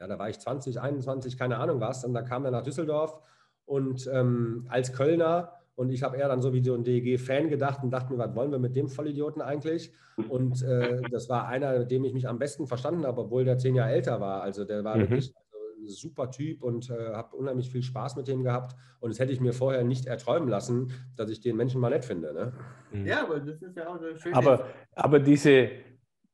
[0.00, 2.04] ja, da war ich 20, 21, keine Ahnung was.
[2.04, 3.18] Und dann kam er nach Düsseldorf
[3.64, 7.84] und ähm, als Kölner und ich habe eher dann so wie so ein DEG-Fan gedacht
[7.84, 9.92] und dachte mir, was wollen wir mit dem Vollidioten eigentlich?
[10.28, 13.58] Und äh, das war einer, mit dem ich mich am besten verstanden habe, obwohl der
[13.58, 14.42] zehn Jahre älter war.
[14.42, 15.02] Also der war mhm.
[15.02, 18.74] wirklich also, ein super Typ und äh, habe unheimlich viel Spaß mit dem gehabt.
[18.98, 22.04] Und das hätte ich mir vorher nicht erträumen lassen, dass ich den Menschen mal nett
[22.04, 22.34] finde.
[22.34, 22.52] Ne?
[22.90, 23.06] Mhm.
[23.06, 24.34] Ja, aber das ist ja auch so schön.
[24.34, 25.70] Aber, aber diese,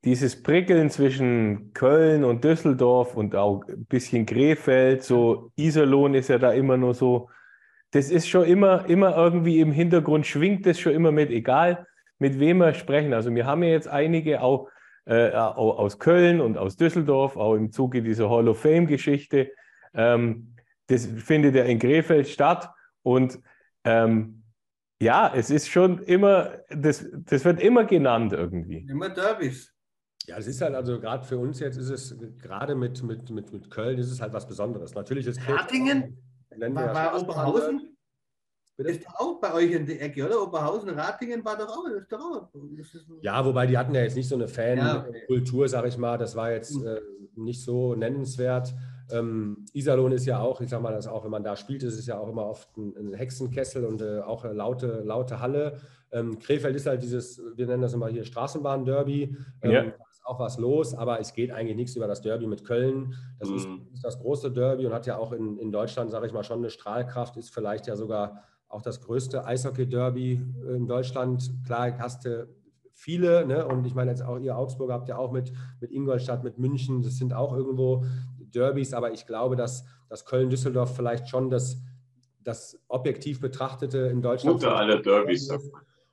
[0.04, 6.38] dieses Prickeln zwischen Köln und Düsseldorf und auch ein bisschen Krefeld, so Iserlohn ist ja
[6.38, 7.28] da immer nur so
[7.94, 11.86] das ist schon immer, immer irgendwie im Hintergrund, schwingt das schon immer mit, egal
[12.18, 13.14] mit wem wir sprechen.
[13.14, 14.68] Also wir haben ja jetzt einige auch,
[15.04, 19.52] äh, aus Köln und aus Düsseldorf, auch im Zuge dieser Hall of Fame-Geschichte.
[19.94, 20.56] Ähm,
[20.88, 22.68] das findet ja in Krefeld statt
[23.02, 23.38] und
[23.84, 24.42] ähm,
[25.00, 28.86] ja, es ist schon immer, das, das wird immer genannt irgendwie.
[28.88, 29.73] Immer Derbys.
[30.26, 33.52] Ja, es ist halt also gerade für uns jetzt ist es gerade mit, mit, mit,
[33.52, 34.94] mit Köln ist es halt was Besonderes.
[34.94, 36.16] Natürlich ist Ratingen?
[36.50, 37.94] War, war, war Oberhausen?
[38.76, 38.90] Bitte?
[38.90, 40.42] Ist doch auch bei euch in der Ecke, oder?
[40.42, 41.86] Oberhausen, Ratingen war doch auch.
[41.86, 45.64] Ist doch auch ist ja, wobei die hatten ja jetzt nicht so eine Fankultur, ja,
[45.64, 45.68] okay.
[45.68, 46.18] sag ich mal.
[46.18, 47.00] Das war jetzt äh,
[47.36, 48.74] nicht so nennenswert.
[49.12, 51.98] Ähm, Iserlohn ist ja auch, ich sag mal, das auch, wenn man da spielt, ist
[51.98, 55.78] es ja auch immer oft ein, ein Hexenkessel und äh, auch eine laute, laute Halle.
[56.10, 59.36] Ähm, Krefeld ist halt dieses, wir nennen das immer hier Straßenbahn-Derby.
[59.62, 59.84] Ähm, ja
[60.24, 63.14] auch was los, aber es geht eigentlich nichts über das Derby mit Köln.
[63.38, 63.56] Das mhm.
[63.56, 66.42] ist, ist, das große Derby und hat ja auch in, in Deutschland, sage ich mal,
[66.42, 70.40] schon eine Strahlkraft, ist vielleicht ja sogar auch das größte Eishockey-Derby
[70.74, 71.50] in Deutschland.
[71.66, 72.48] Klar, hast du
[72.94, 73.66] viele, ne?
[73.66, 77.02] und ich meine jetzt auch ihr Augsburger habt ja auch mit, mit Ingolstadt, mit München,
[77.02, 78.04] das sind auch irgendwo
[78.38, 81.82] Derbys, aber ich glaube, dass, dass Köln-Düsseldorf vielleicht schon das,
[82.42, 84.54] das objektiv betrachtete in Deutschland.
[84.54, 85.50] Unter alle Derbys.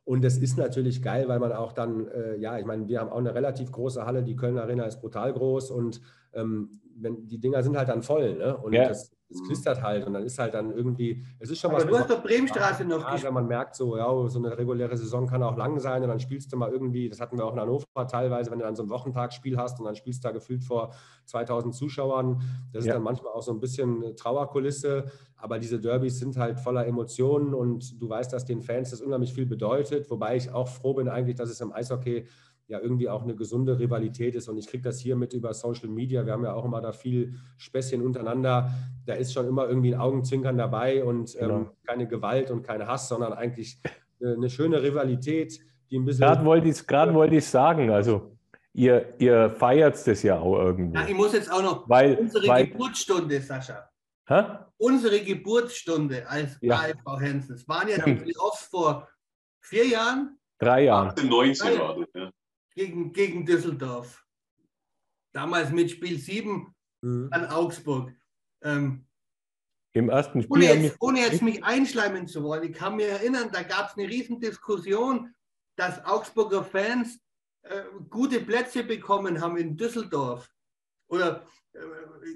[0.04, 3.10] Und es ist natürlich geil, weil man auch dann, äh, ja, ich meine, wir haben
[3.10, 6.02] auch eine relativ große Halle, die Köln Arena ist brutal groß und
[6.34, 8.58] ähm, wenn, die Dinger sind halt dann voll, ne?
[8.58, 8.88] Und ja.
[8.88, 11.88] das, es knistert halt und dann ist halt dann irgendwie, es ist schon Aber was.
[11.88, 13.24] Du hast doch Bremenstraße noch gespielt.
[13.24, 16.20] Wenn man merkt, so, ja, so eine reguläre Saison kann auch lang sein und dann
[16.20, 18.84] spielst du mal irgendwie, das hatten wir auch in Hannover teilweise, wenn du dann so
[18.84, 20.94] ein Wochentagsspiel hast und dann spielst du da gefühlt vor
[21.26, 22.42] 2000 Zuschauern.
[22.74, 22.92] Das ja.
[22.92, 25.06] ist dann manchmal auch so ein bisschen Trauerkulisse,
[25.38, 29.34] aber diese Derbys sind halt voller Emotionen und du weißt, dass den Fans das unheimlich
[29.34, 32.28] viel bedeutet, wobei ich auch froh bin eigentlich, dass es im Eishockey
[32.72, 34.48] ja irgendwie auch eine gesunde Rivalität ist.
[34.48, 36.26] Und ich kriege das hier mit über Social Media.
[36.26, 38.72] Wir haben ja auch immer da viel Späßchen untereinander.
[39.06, 41.70] Da ist schon immer irgendwie ein Augenzwinkern dabei und ähm, genau.
[41.86, 43.80] keine Gewalt und kein Hass, sondern eigentlich
[44.24, 46.22] eine, schöne Rivalität, die ein bisschen.
[46.22, 47.92] Gerade wollte ich es wollt sagen.
[47.92, 48.38] Also.
[48.74, 50.98] Ihr, ihr feiert das ja auch irgendwie.
[50.98, 53.90] Ja, ich muss jetzt auch noch weil, unsere weil, Geburtsstunde, Sascha.
[54.28, 54.44] Hä?
[54.78, 56.76] Unsere Geburtsstunde als ja.
[56.78, 57.56] AFV Hensen.
[57.56, 59.10] Es waren ja die Offs vor
[59.60, 60.40] vier Jahren.
[60.58, 61.14] Drei Jahren.
[61.28, 62.32] 19 war das, ja
[62.76, 64.26] gegen, gegen Düsseldorf.
[65.34, 67.28] Damals mit Spiel 7 mhm.
[67.32, 68.14] an Augsburg.
[68.64, 69.06] Ähm,
[69.94, 70.58] Im ersten Spiel.
[70.58, 73.98] Ohne jetzt, ohne jetzt mich einschleimen zu wollen, ich kann mich erinnern, da gab es
[73.98, 75.34] eine Riesendiskussion,
[75.78, 77.20] dass Augsburger Fans
[77.64, 80.50] äh, gute Plätze bekommen haben in Düsseldorf.
[81.08, 81.46] Oder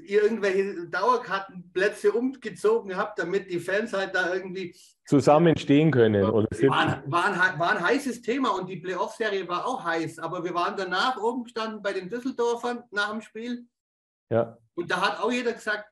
[0.05, 6.23] irgendwelche Dauerkartenplätze umgezogen habt, damit die Fans halt da irgendwie zusammen stehen können.
[6.23, 10.43] Oder war, war, ein, war ein heißes Thema und die Playoff-Serie war auch heiß, aber
[10.43, 13.67] wir waren danach oben gestanden bei den Düsseldorfern nach dem Spiel.
[14.29, 14.57] Ja.
[14.75, 15.85] Und da hat auch jeder gesagt,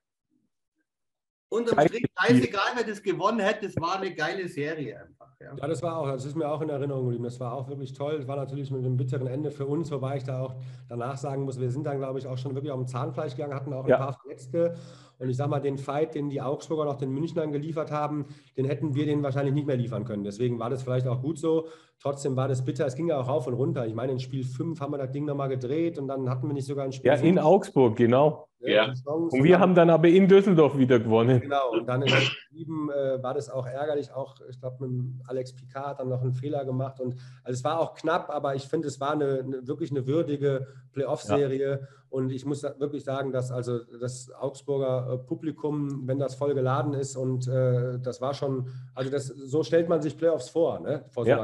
[1.53, 5.27] unterm Strich, scheißegal, wer das gewonnen hätte, das war eine geile Serie einfach.
[5.39, 5.55] Ja.
[5.55, 5.67] ja.
[5.67, 7.23] das war auch, das ist mir auch in Erinnerung geblieben.
[7.23, 8.17] Das war auch wirklich toll.
[8.17, 10.55] Das war natürlich mit einem bitteren Ende für uns, wobei ich da auch
[10.89, 13.53] danach sagen muss, wir sind dann, glaube ich, auch schon wirklich auf dem Zahnfleisch gegangen,
[13.53, 13.97] hatten auch ein ja.
[13.97, 14.75] paar Verletzte.
[15.19, 18.25] Und ich sage mal, den Fight, den die Augsburger noch den Münchnern geliefert haben,
[18.57, 20.23] den hätten wir denen wahrscheinlich nicht mehr liefern können.
[20.23, 21.67] Deswegen war das vielleicht auch gut so.
[22.01, 22.85] Trotzdem war das bitter.
[22.85, 23.85] Es ging ja auch rauf und runter.
[23.87, 26.53] Ich meine, in Spiel 5 haben wir das Ding nochmal gedreht und dann hatten wir
[26.53, 27.07] nicht sogar ein Spiel.
[27.09, 27.29] Ja, 5.
[27.29, 28.47] in Augsburg, genau.
[28.65, 28.93] Ja.
[29.05, 31.41] Und wir haben dann aber in Düsseldorf wieder gewonnen.
[31.41, 34.11] Genau, und dann in Spiel 7 äh, war das auch ärgerlich.
[34.13, 36.99] Auch, ich glaube, mit Alex Picard hat dann noch einen Fehler gemacht.
[36.99, 40.07] Und also es war auch knapp, aber ich finde, es war eine, eine wirklich eine
[40.07, 41.79] würdige Playoff-Serie.
[41.81, 41.87] Ja.
[42.09, 46.93] Und ich muss wirklich sagen, dass also das Augsburger äh, Publikum, wenn das voll geladen
[46.93, 51.05] ist, und äh, das war schon, also das, so stellt man sich Playoffs vor, ne?
[51.09, 51.43] Vor so ja.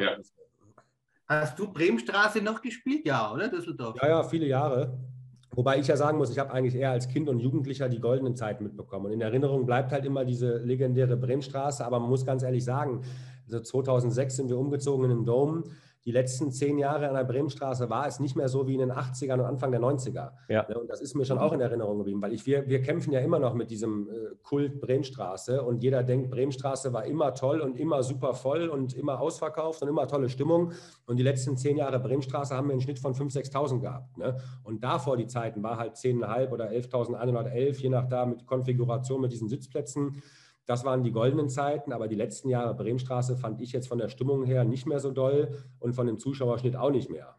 [1.25, 3.05] Hast du Bremenstraße noch gespielt?
[3.05, 3.49] Ja, oder?
[3.49, 3.95] Düsseldorf?
[4.01, 4.97] Ja, ja, viele Jahre.
[5.59, 8.33] Wobei ich ja sagen muss, ich habe eigentlich eher als Kind und Jugendlicher die goldenen
[8.33, 9.07] Zeiten mitbekommen.
[9.07, 11.85] Und in Erinnerung bleibt halt immer diese legendäre Bremenstraße.
[11.85, 13.01] Aber man muss ganz ehrlich sagen,
[13.45, 15.65] also 2006 sind wir umgezogen in den Dom
[16.05, 18.91] die letzten zehn Jahre an der Bremenstraße war es nicht mehr so wie in den
[18.91, 20.31] 80ern und Anfang der 90er.
[20.47, 20.65] Ja.
[20.69, 23.11] Ne, und das ist mir schon auch in Erinnerung geblieben, weil ich, wir, wir kämpfen
[23.11, 27.59] ja immer noch mit diesem äh, Kult Bremenstraße und jeder denkt, Bremenstraße war immer toll
[27.59, 30.71] und immer super voll und immer ausverkauft und immer tolle Stimmung.
[31.05, 34.17] Und die letzten zehn Jahre Bremenstraße haben wir einen Schnitt von 5.000, 6.000 gehabt.
[34.17, 34.37] Ne?
[34.63, 39.33] Und davor die Zeiten war halt 10.500 oder 11.111, je nach da mit Konfiguration mit
[39.33, 40.21] diesen Sitzplätzen.
[40.69, 44.07] Das waren die goldenen Zeiten, aber die letzten Jahre Bremenstraße fand ich jetzt von der
[44.07, 47.35] Stimmung her nicht mehr so doll und von dem Zuschauerschnitt auch nicht mehr.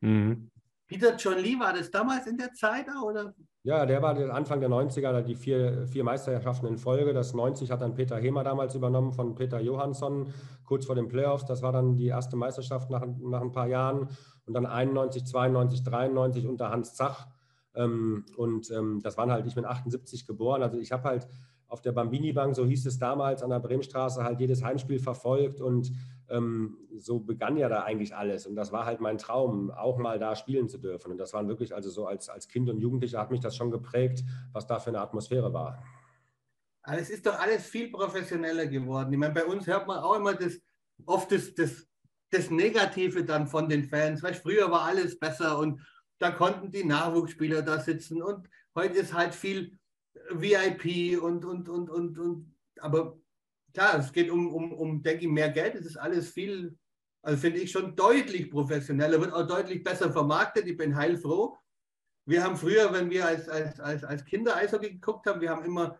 [0.00, 0.50] Mhm.
[0.88, 3.36] Peter John Lee, war das damals in der Zeit oder?
[3.62, 7.12] Ja, der war Anfang der 90er, die vier, vier Meisterschaften in Folge.
[7.14, 11.46] Das 90 hat dann Peter Hemer damals übernommen von Peter Johansson, kurz vor den Playoffs.
[11.46, 14.08] Das war dann die erste Meisterschaft nach, nach ein paar Jahren.
[14.44, 17.28] Und dann 91, 92, 93 unter Hans Zach.
[17.76, 20.64] Ähm, und ähm, das waren halt, ich bin 78 geboren.
[20.64, 21.28] Also ich habe halt
[21.72, 25.90] auf der Bambini-Bank, so hieß es damals an der Bremenstraße, halt jedes Heimspiel verfolgt und
[26.28, 28.46] ähm, so begann ja da eigentlich alles.
[28.46, 31.10] Und das war halt mein Traum, auch mal da spielen zu dürfen.
[31.10, 33.70] Und das waren wirklich, also so als, als Kind und Jugendlicher hat mich das schon
[33.70, 35.82] geprägt, was da für eine Atmosphäre war.
[36.82, 39.10] Aber es ist doch alles viel professioneller geworden.
[39.10, 40.58] Ich meine, bei uns hört man auch immer das,
[41.06, 41.86] oft das, das,
[42.28, 44.22] das Negative dann von den Fans.
[44.22, 45.80] Weißt, früher war alles besser und
[46.18, 49.78] da konnten die Nachwuchsspieler da sitzen und heute ist halt viel
[50.30, 53.18] VIP und, und, und, und, und, aber
[53.72, 55.74] klar, es geht um, um, um, denke ich, mehr Geld.
[55.74, 56.76] Es ist alles viel,
[57.22, 60.66] also finde ich schon deutlich professioneller, wird auch deutlich besser vermarktet.
[60.66, 61.56] Ich bin heilfroh.
[62.24, 65.64] Wir haben früher, wenn wir als, als, als, als Kinder Eishockey geguckt haben, wir haben
[65.64, 65.98] immer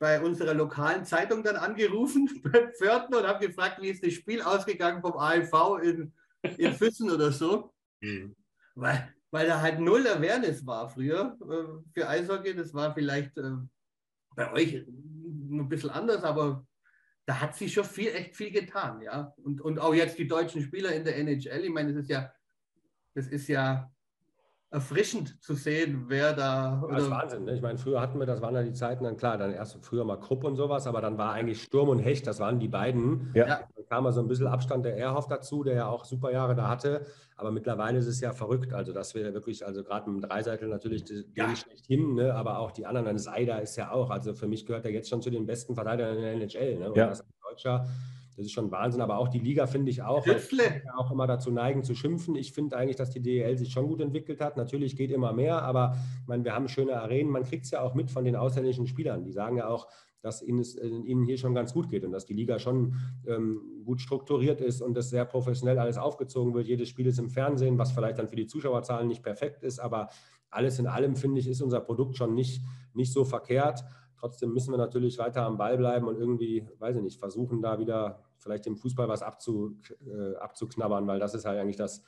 [0.00, 4.42] bei unserer lokalen Zeitung dann angerufen, bei Pförtner, und haben gefragt, wie ist das Spiel
[4.42, 6.12] ausgegangen vom AIV in,
[6.56, 7.72] in Füssen oder so.
[8.00, 8.34] Mhm.
[8.74, 12.54] Weil weil da halt null Awareness war früher äh, für Eishockey.
[12.54, 13.52] Das war vielleicht äh,
[14.34, 16.66] bei euch ein bisschen anders, aber
[17.26, 19.32] da hat sich schon viel, echt viel getan, ja.
[19.36, 22.32] Und, und auch jetzt die deutschen Spieler in der NHL, ich meine, es ist ja
[23.14, 23.90] das ist ja
[24.70, 26.82] erfrischend zu sehen, wer da.
[26.90, 27.44] Das ist Wahnsinn.
[27.44, 27.54] Ne?
[27.54, 30.04] Ich meine, früher hatten wir, das waren ja die Zeiten, dann klar, dann erst früher
[30.04, 33.32] mal Krupp und sowas, aber dann war eigentlich Sturm und Hecht, das waren die beiden.
[33.34, 33.68] Ja.
[33.90, 36.68] Kam mal so ein bisschen Abstand der Ehrhoff dazu, der ja auch super Jahre da
[36.68, 37.04] hatte.
[37.36, 38.72] Aber mittlerweile ist es ja verrückt.
[38.72, 41.48] Also, dass wir wirklich, also gerade mit dem Dreiseitel natürlich ja.
[41.48, 42.32] nicht schlecht hin, ne?
[42.32, 44.10] aber auch die anderen, dann Seider ist ja auch.
[44.10, 46.78] Also für mich gehört er jetzt schon zu den besten Verteidigern in der NHL.
[46.78, 46.88] Ne?
[46.90, 47.08] Und ja.
[47.08, 47.84] das Deutscher.
[48.36, 50.40] Das ist schon Wahnsinn, aber auch die Liga finde ich auch, weil
[50.96, 52.36] auch immer dazu neigen zu schimpfen.
[52.36, 54.56] Ich finde eigentlich, dass die DEL sich schon gut entwickelt hat.
[54.56, 57.32] Natürlich geht immer mehr, aber ich meine, wir haben schöne Arenen.
[57.32, 59.24] Man kriegt es ja auch mit von den ausländischen Spielern.
[59.24, 59.88] Die sagen ja auch,
[60.22, 62.94] dass ihnen, es, ihnen hier schon ganz gut geht und dass die Liga schon
[63.26, 66.66] ähm, gut strukturiert ist und das sehr professionell alles aufgezogen wird.
[66.66, 70.08] Jedes Spiel ist im Fernsehen, was vielleicht dann für die Zuschauerzahlen nicht perfekt ist, aber
[70.50, 73.84] alles in allem, finde ich, ist unser Produkt schon nicht, nicht so verkehrt.
[74.18, 77.78] Trotzdem müssen wir natürlich weiter am Ball bleiben und irgendwie, weiß ich nicht, versuchen da
[77.78, 82.02] wieder vielleicht dem Fußball was abzu, äh, abzuknabbern, weil das ist halt eigentlich das,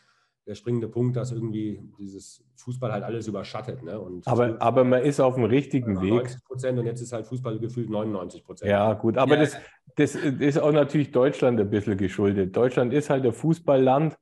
[0.46, 3.82] der springende Punkt, dass irgendwie dieses Fußball halt alles überschattet.
[3.82, 3.98] Ne?
[4.00, 6.10] Und aber, aber man ist auf dem richtigen Weg.
[6.10, 8.70] 90 Prozent und jetzt ist halt Fußball gefühlt 99 Prozent.
[8.70, 9.42] Ja, gut, aber ja.
[9.42, 9.56] Das,
[9.96, 12.56] das ist auch natürlich Deutschland ein bisschen geschuldet.
[12.56, 14.16] Deutschland ist halt ein Fußballland,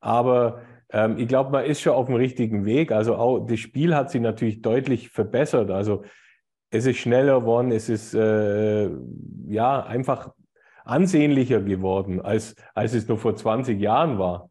[0.00, 2.92] aber ähm, ich glaube, man ist schon auf dem richtigen Weg.
[2.92, 5.70] Also auch das Spiel hat sich natürlich deutlich verbessert.
[5.70, 6.04] Also
[6.70, 8.90] es ist schneller geworden, es ist äh,
[9.46, 10.32] ja einfach
[10.84, 14.50] ansehnlicher geworden, als, als es nur vor 20 Jahren war.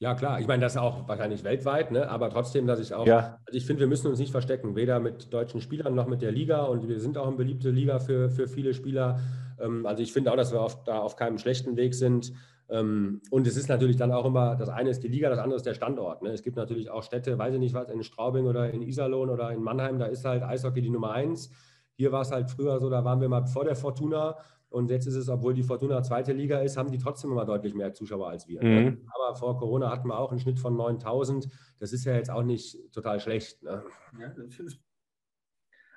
[0.00, 0.38] Ja, klar.
[0.38, 2.08] Ich meine, das auch wahrscheinlich weltweit, ne?
[2.08, 3.40] aber trotzdem, dass ich auch, ja.
[3.44, 6.30] also ich finde, wir müssen uns nicht verstecken, weder mit deutschen Spielern noch mit der
[6.30, 9.18] Liga und wir sind auch eine beliebte Liga für, für viele Spieler.
[9.60, 12.32] Ähm, also ich finde auch, dass wir auf, da auf keinem schlechten Weg sind.
[12.70, 15.56] Ähm, und es ist natürlich dann auch immer, das eine ist die Liga, das andere
[15.56, 16.22] ist der Standort.
[16.22, 16.30] Ne?
[16.30, 19.50] Es gibt natürlich auch Städte, weiß ich nicht was, in Straubing oder in Iserlohn oder
[19.50, 21.50] in Mannheim, da ist halt Eishockey die Nummer eins.
[21.94, 24.36] Hier war es halt früher so, da waren wir mal vor der Fortuna
[24.70, 27.74] und jetzt ist es, obwohl die Fortuna zweite Liga ist, haben die trotzdem immer deutlich
[27.74, 28.62] mehr Zuschauer als wir.
[28.62, 28.90] Ne?
[28.90, 29.08] Mhm.
[29.14, 31.48] Aber vor Corona hatten wir auch einen Schnitt von 9000.
[31.78, 33.62] Das ist ja jetzt auch nicht total schlecht.
[33.62, 33.82] Ne?
[34.18, 34.32] Ja,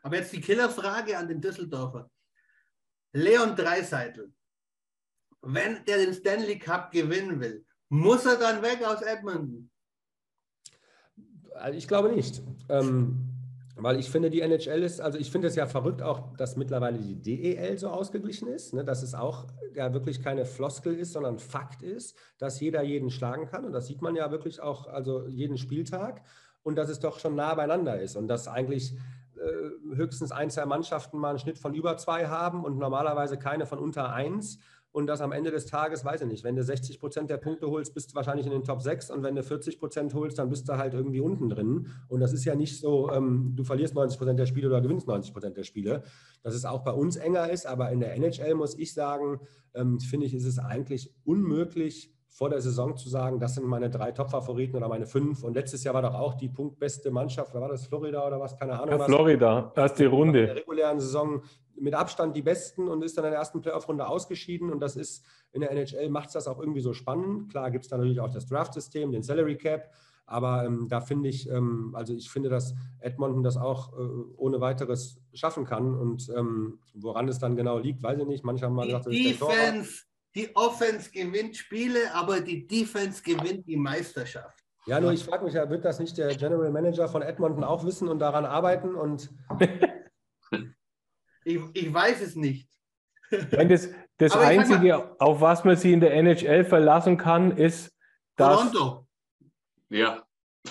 [0.04, 2.10] aber jetzt die Killerfrage an den Düsseldorfer.
[3.14, 4.34] Leon Dreiseitel,
[5.42, 9.70] wenn der den Stanley Cup gewinnen will, muss er dann weg aus Edmonton?
[11.56, 12.42] Also ich glaube nicht.
[12.70, 13.32] Ähm,
[13.84, 17.00] weil ich finde, die NHL ist, also ich finde es ja verrückt auch, dass mittlerweile
[17.00, 21.40] die DEL so ausgeglichen ist, ne, dass es auch ja wirklich keine Floskel ist, sondern
[21.40, 23.66] Fakt ist, dass jeder jeden schlagen kann.
[23.66, 26.24] Und das sieht man ja wirklich auch, also jeden Spieltag.
[26.64, 28.16] Und dass es doch schon nah beieinander ist.
[28.16, 28.94] Und dass eigentlich
[29.36, 33.66] äh, höchstens ein, zwei Mannschaften mal einen Schnitt von über zwei haben und normalerweise keine
[33.66, 34.60] von unter eins
[34.94, 37.68] und das am Ende des Tages, weiß ich nicht, wenn du 60 Prozent der Punkte
[37.70, 40.50] holst, bist du wahrscheinlich in den Top 6 und wenn du 40 Prozent holst, dann
[40.50, 41.88] bist du halt irgendwie unten drin.
[42.10, 45.08] Und das ist ja nicht so, ähm, du verlierst 90 Prozent der Spiele oder gewinnst
[45.08, 46.04] 90 Prozent der Spiele.
[46.44, 49.40] Dass es auch bei uns enger ist, aber in der NHL muss ich sagen,
[49.74, 53.90] ähm, finde ich, ist es eigentlich unmöglich, vor der Saison zu sagen, das sind meine
[53.90, 55.44] drei Top-Favoriten oder meine fünf.
[55.44, 58.58] Und letztes Jahr war doch auch die punktbeste Mannschaft, war das Florida oder was?
[58.58, 58.98] Keine Ahnung.
[59.00, 60.40] Ja, Florida, erste Runde.
[60.40, 61.44] In der regulären Saison
[61.82, 64.72] mit Abstand die Besten und ist dann in der ersten Playoff-Runde ausgeschieden.
[64.72, 67.50] Und das ist in der NHL macht es das auch irgendwie so spannend.
[67.52, 69.92] Klar gibt es da natürlich auch das Draft-System, den Salary Cap.
[70.26, 74.02] Aber ähm, da finde ich, ähm, also ich finde, dass Edmonton das auch äh,
[74.38, 75.94] ohne weiteres schaffen kann.
[75.96, 78.44] Und ähm, woran es dann genau liegt, weiß ich nicht.
[78.46, 80.04] Manche haben mal gesagt, der Defense
[80.36, 84.60] die Offense gewinnt Spiele, aber die Defense gewinnt die Meisterschaft.
[84.88, 87.86] Ja, nur ich frage mich ja, wird das nicht der General Manager von Edmonton auch
[87.86, 88.96] wissen und daran arbeiten?
[88.96, 89.30] Und
[91.44, 92.70] ich, ich weiß es nicht.
[93.52, 97.96] Das, das Einzige, mal, auf was man sie in der NHL verlassen kann, ist,
[98.36, 99.08] dass Toronto.
[99.90, 100.24] Ja.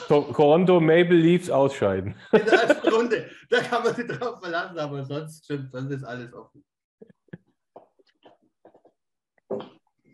[0.07, 2.15] Toronto Maple Leafs ausscheiden.
[2.33, 6.05] In der ersten Runde, da kann man sich drauf verlassen, aber sonst stimmt, sonst ist
[6.05, 6.65] alles offen.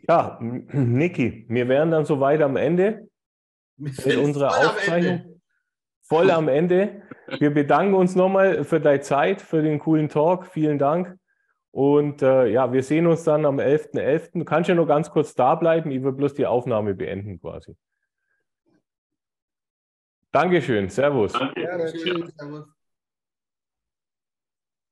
[0.09, 3.09] Ja, Niki, wir wären dann soweit am Ende
[3.77, 5.36] mit unserer Aufzeichnung.
[6.09, 7.03] Voll am Ende.
[7.38, 10.47] Wir bedanken uns nochmal für deine Zeit, für den coolen Talk.
[10.47, 11.19] Vielen Dank.
[11.73, 13.95] Und äh, ja, wir sehen uns dann am 11.11.
[13.95, 14.38] .11.
[14.38, 15.91] Du kannst ja nur ganz kurz da bleiben.
[15.91, 17.76] Ich will bloß die Aufnahme beenden quasi.
[20.33, 20.89] Dankeschön.
[20.89, 21.33] Servus.
[21.33, 21.62] Danke.
[21.62, 22.76] Ja, Servus.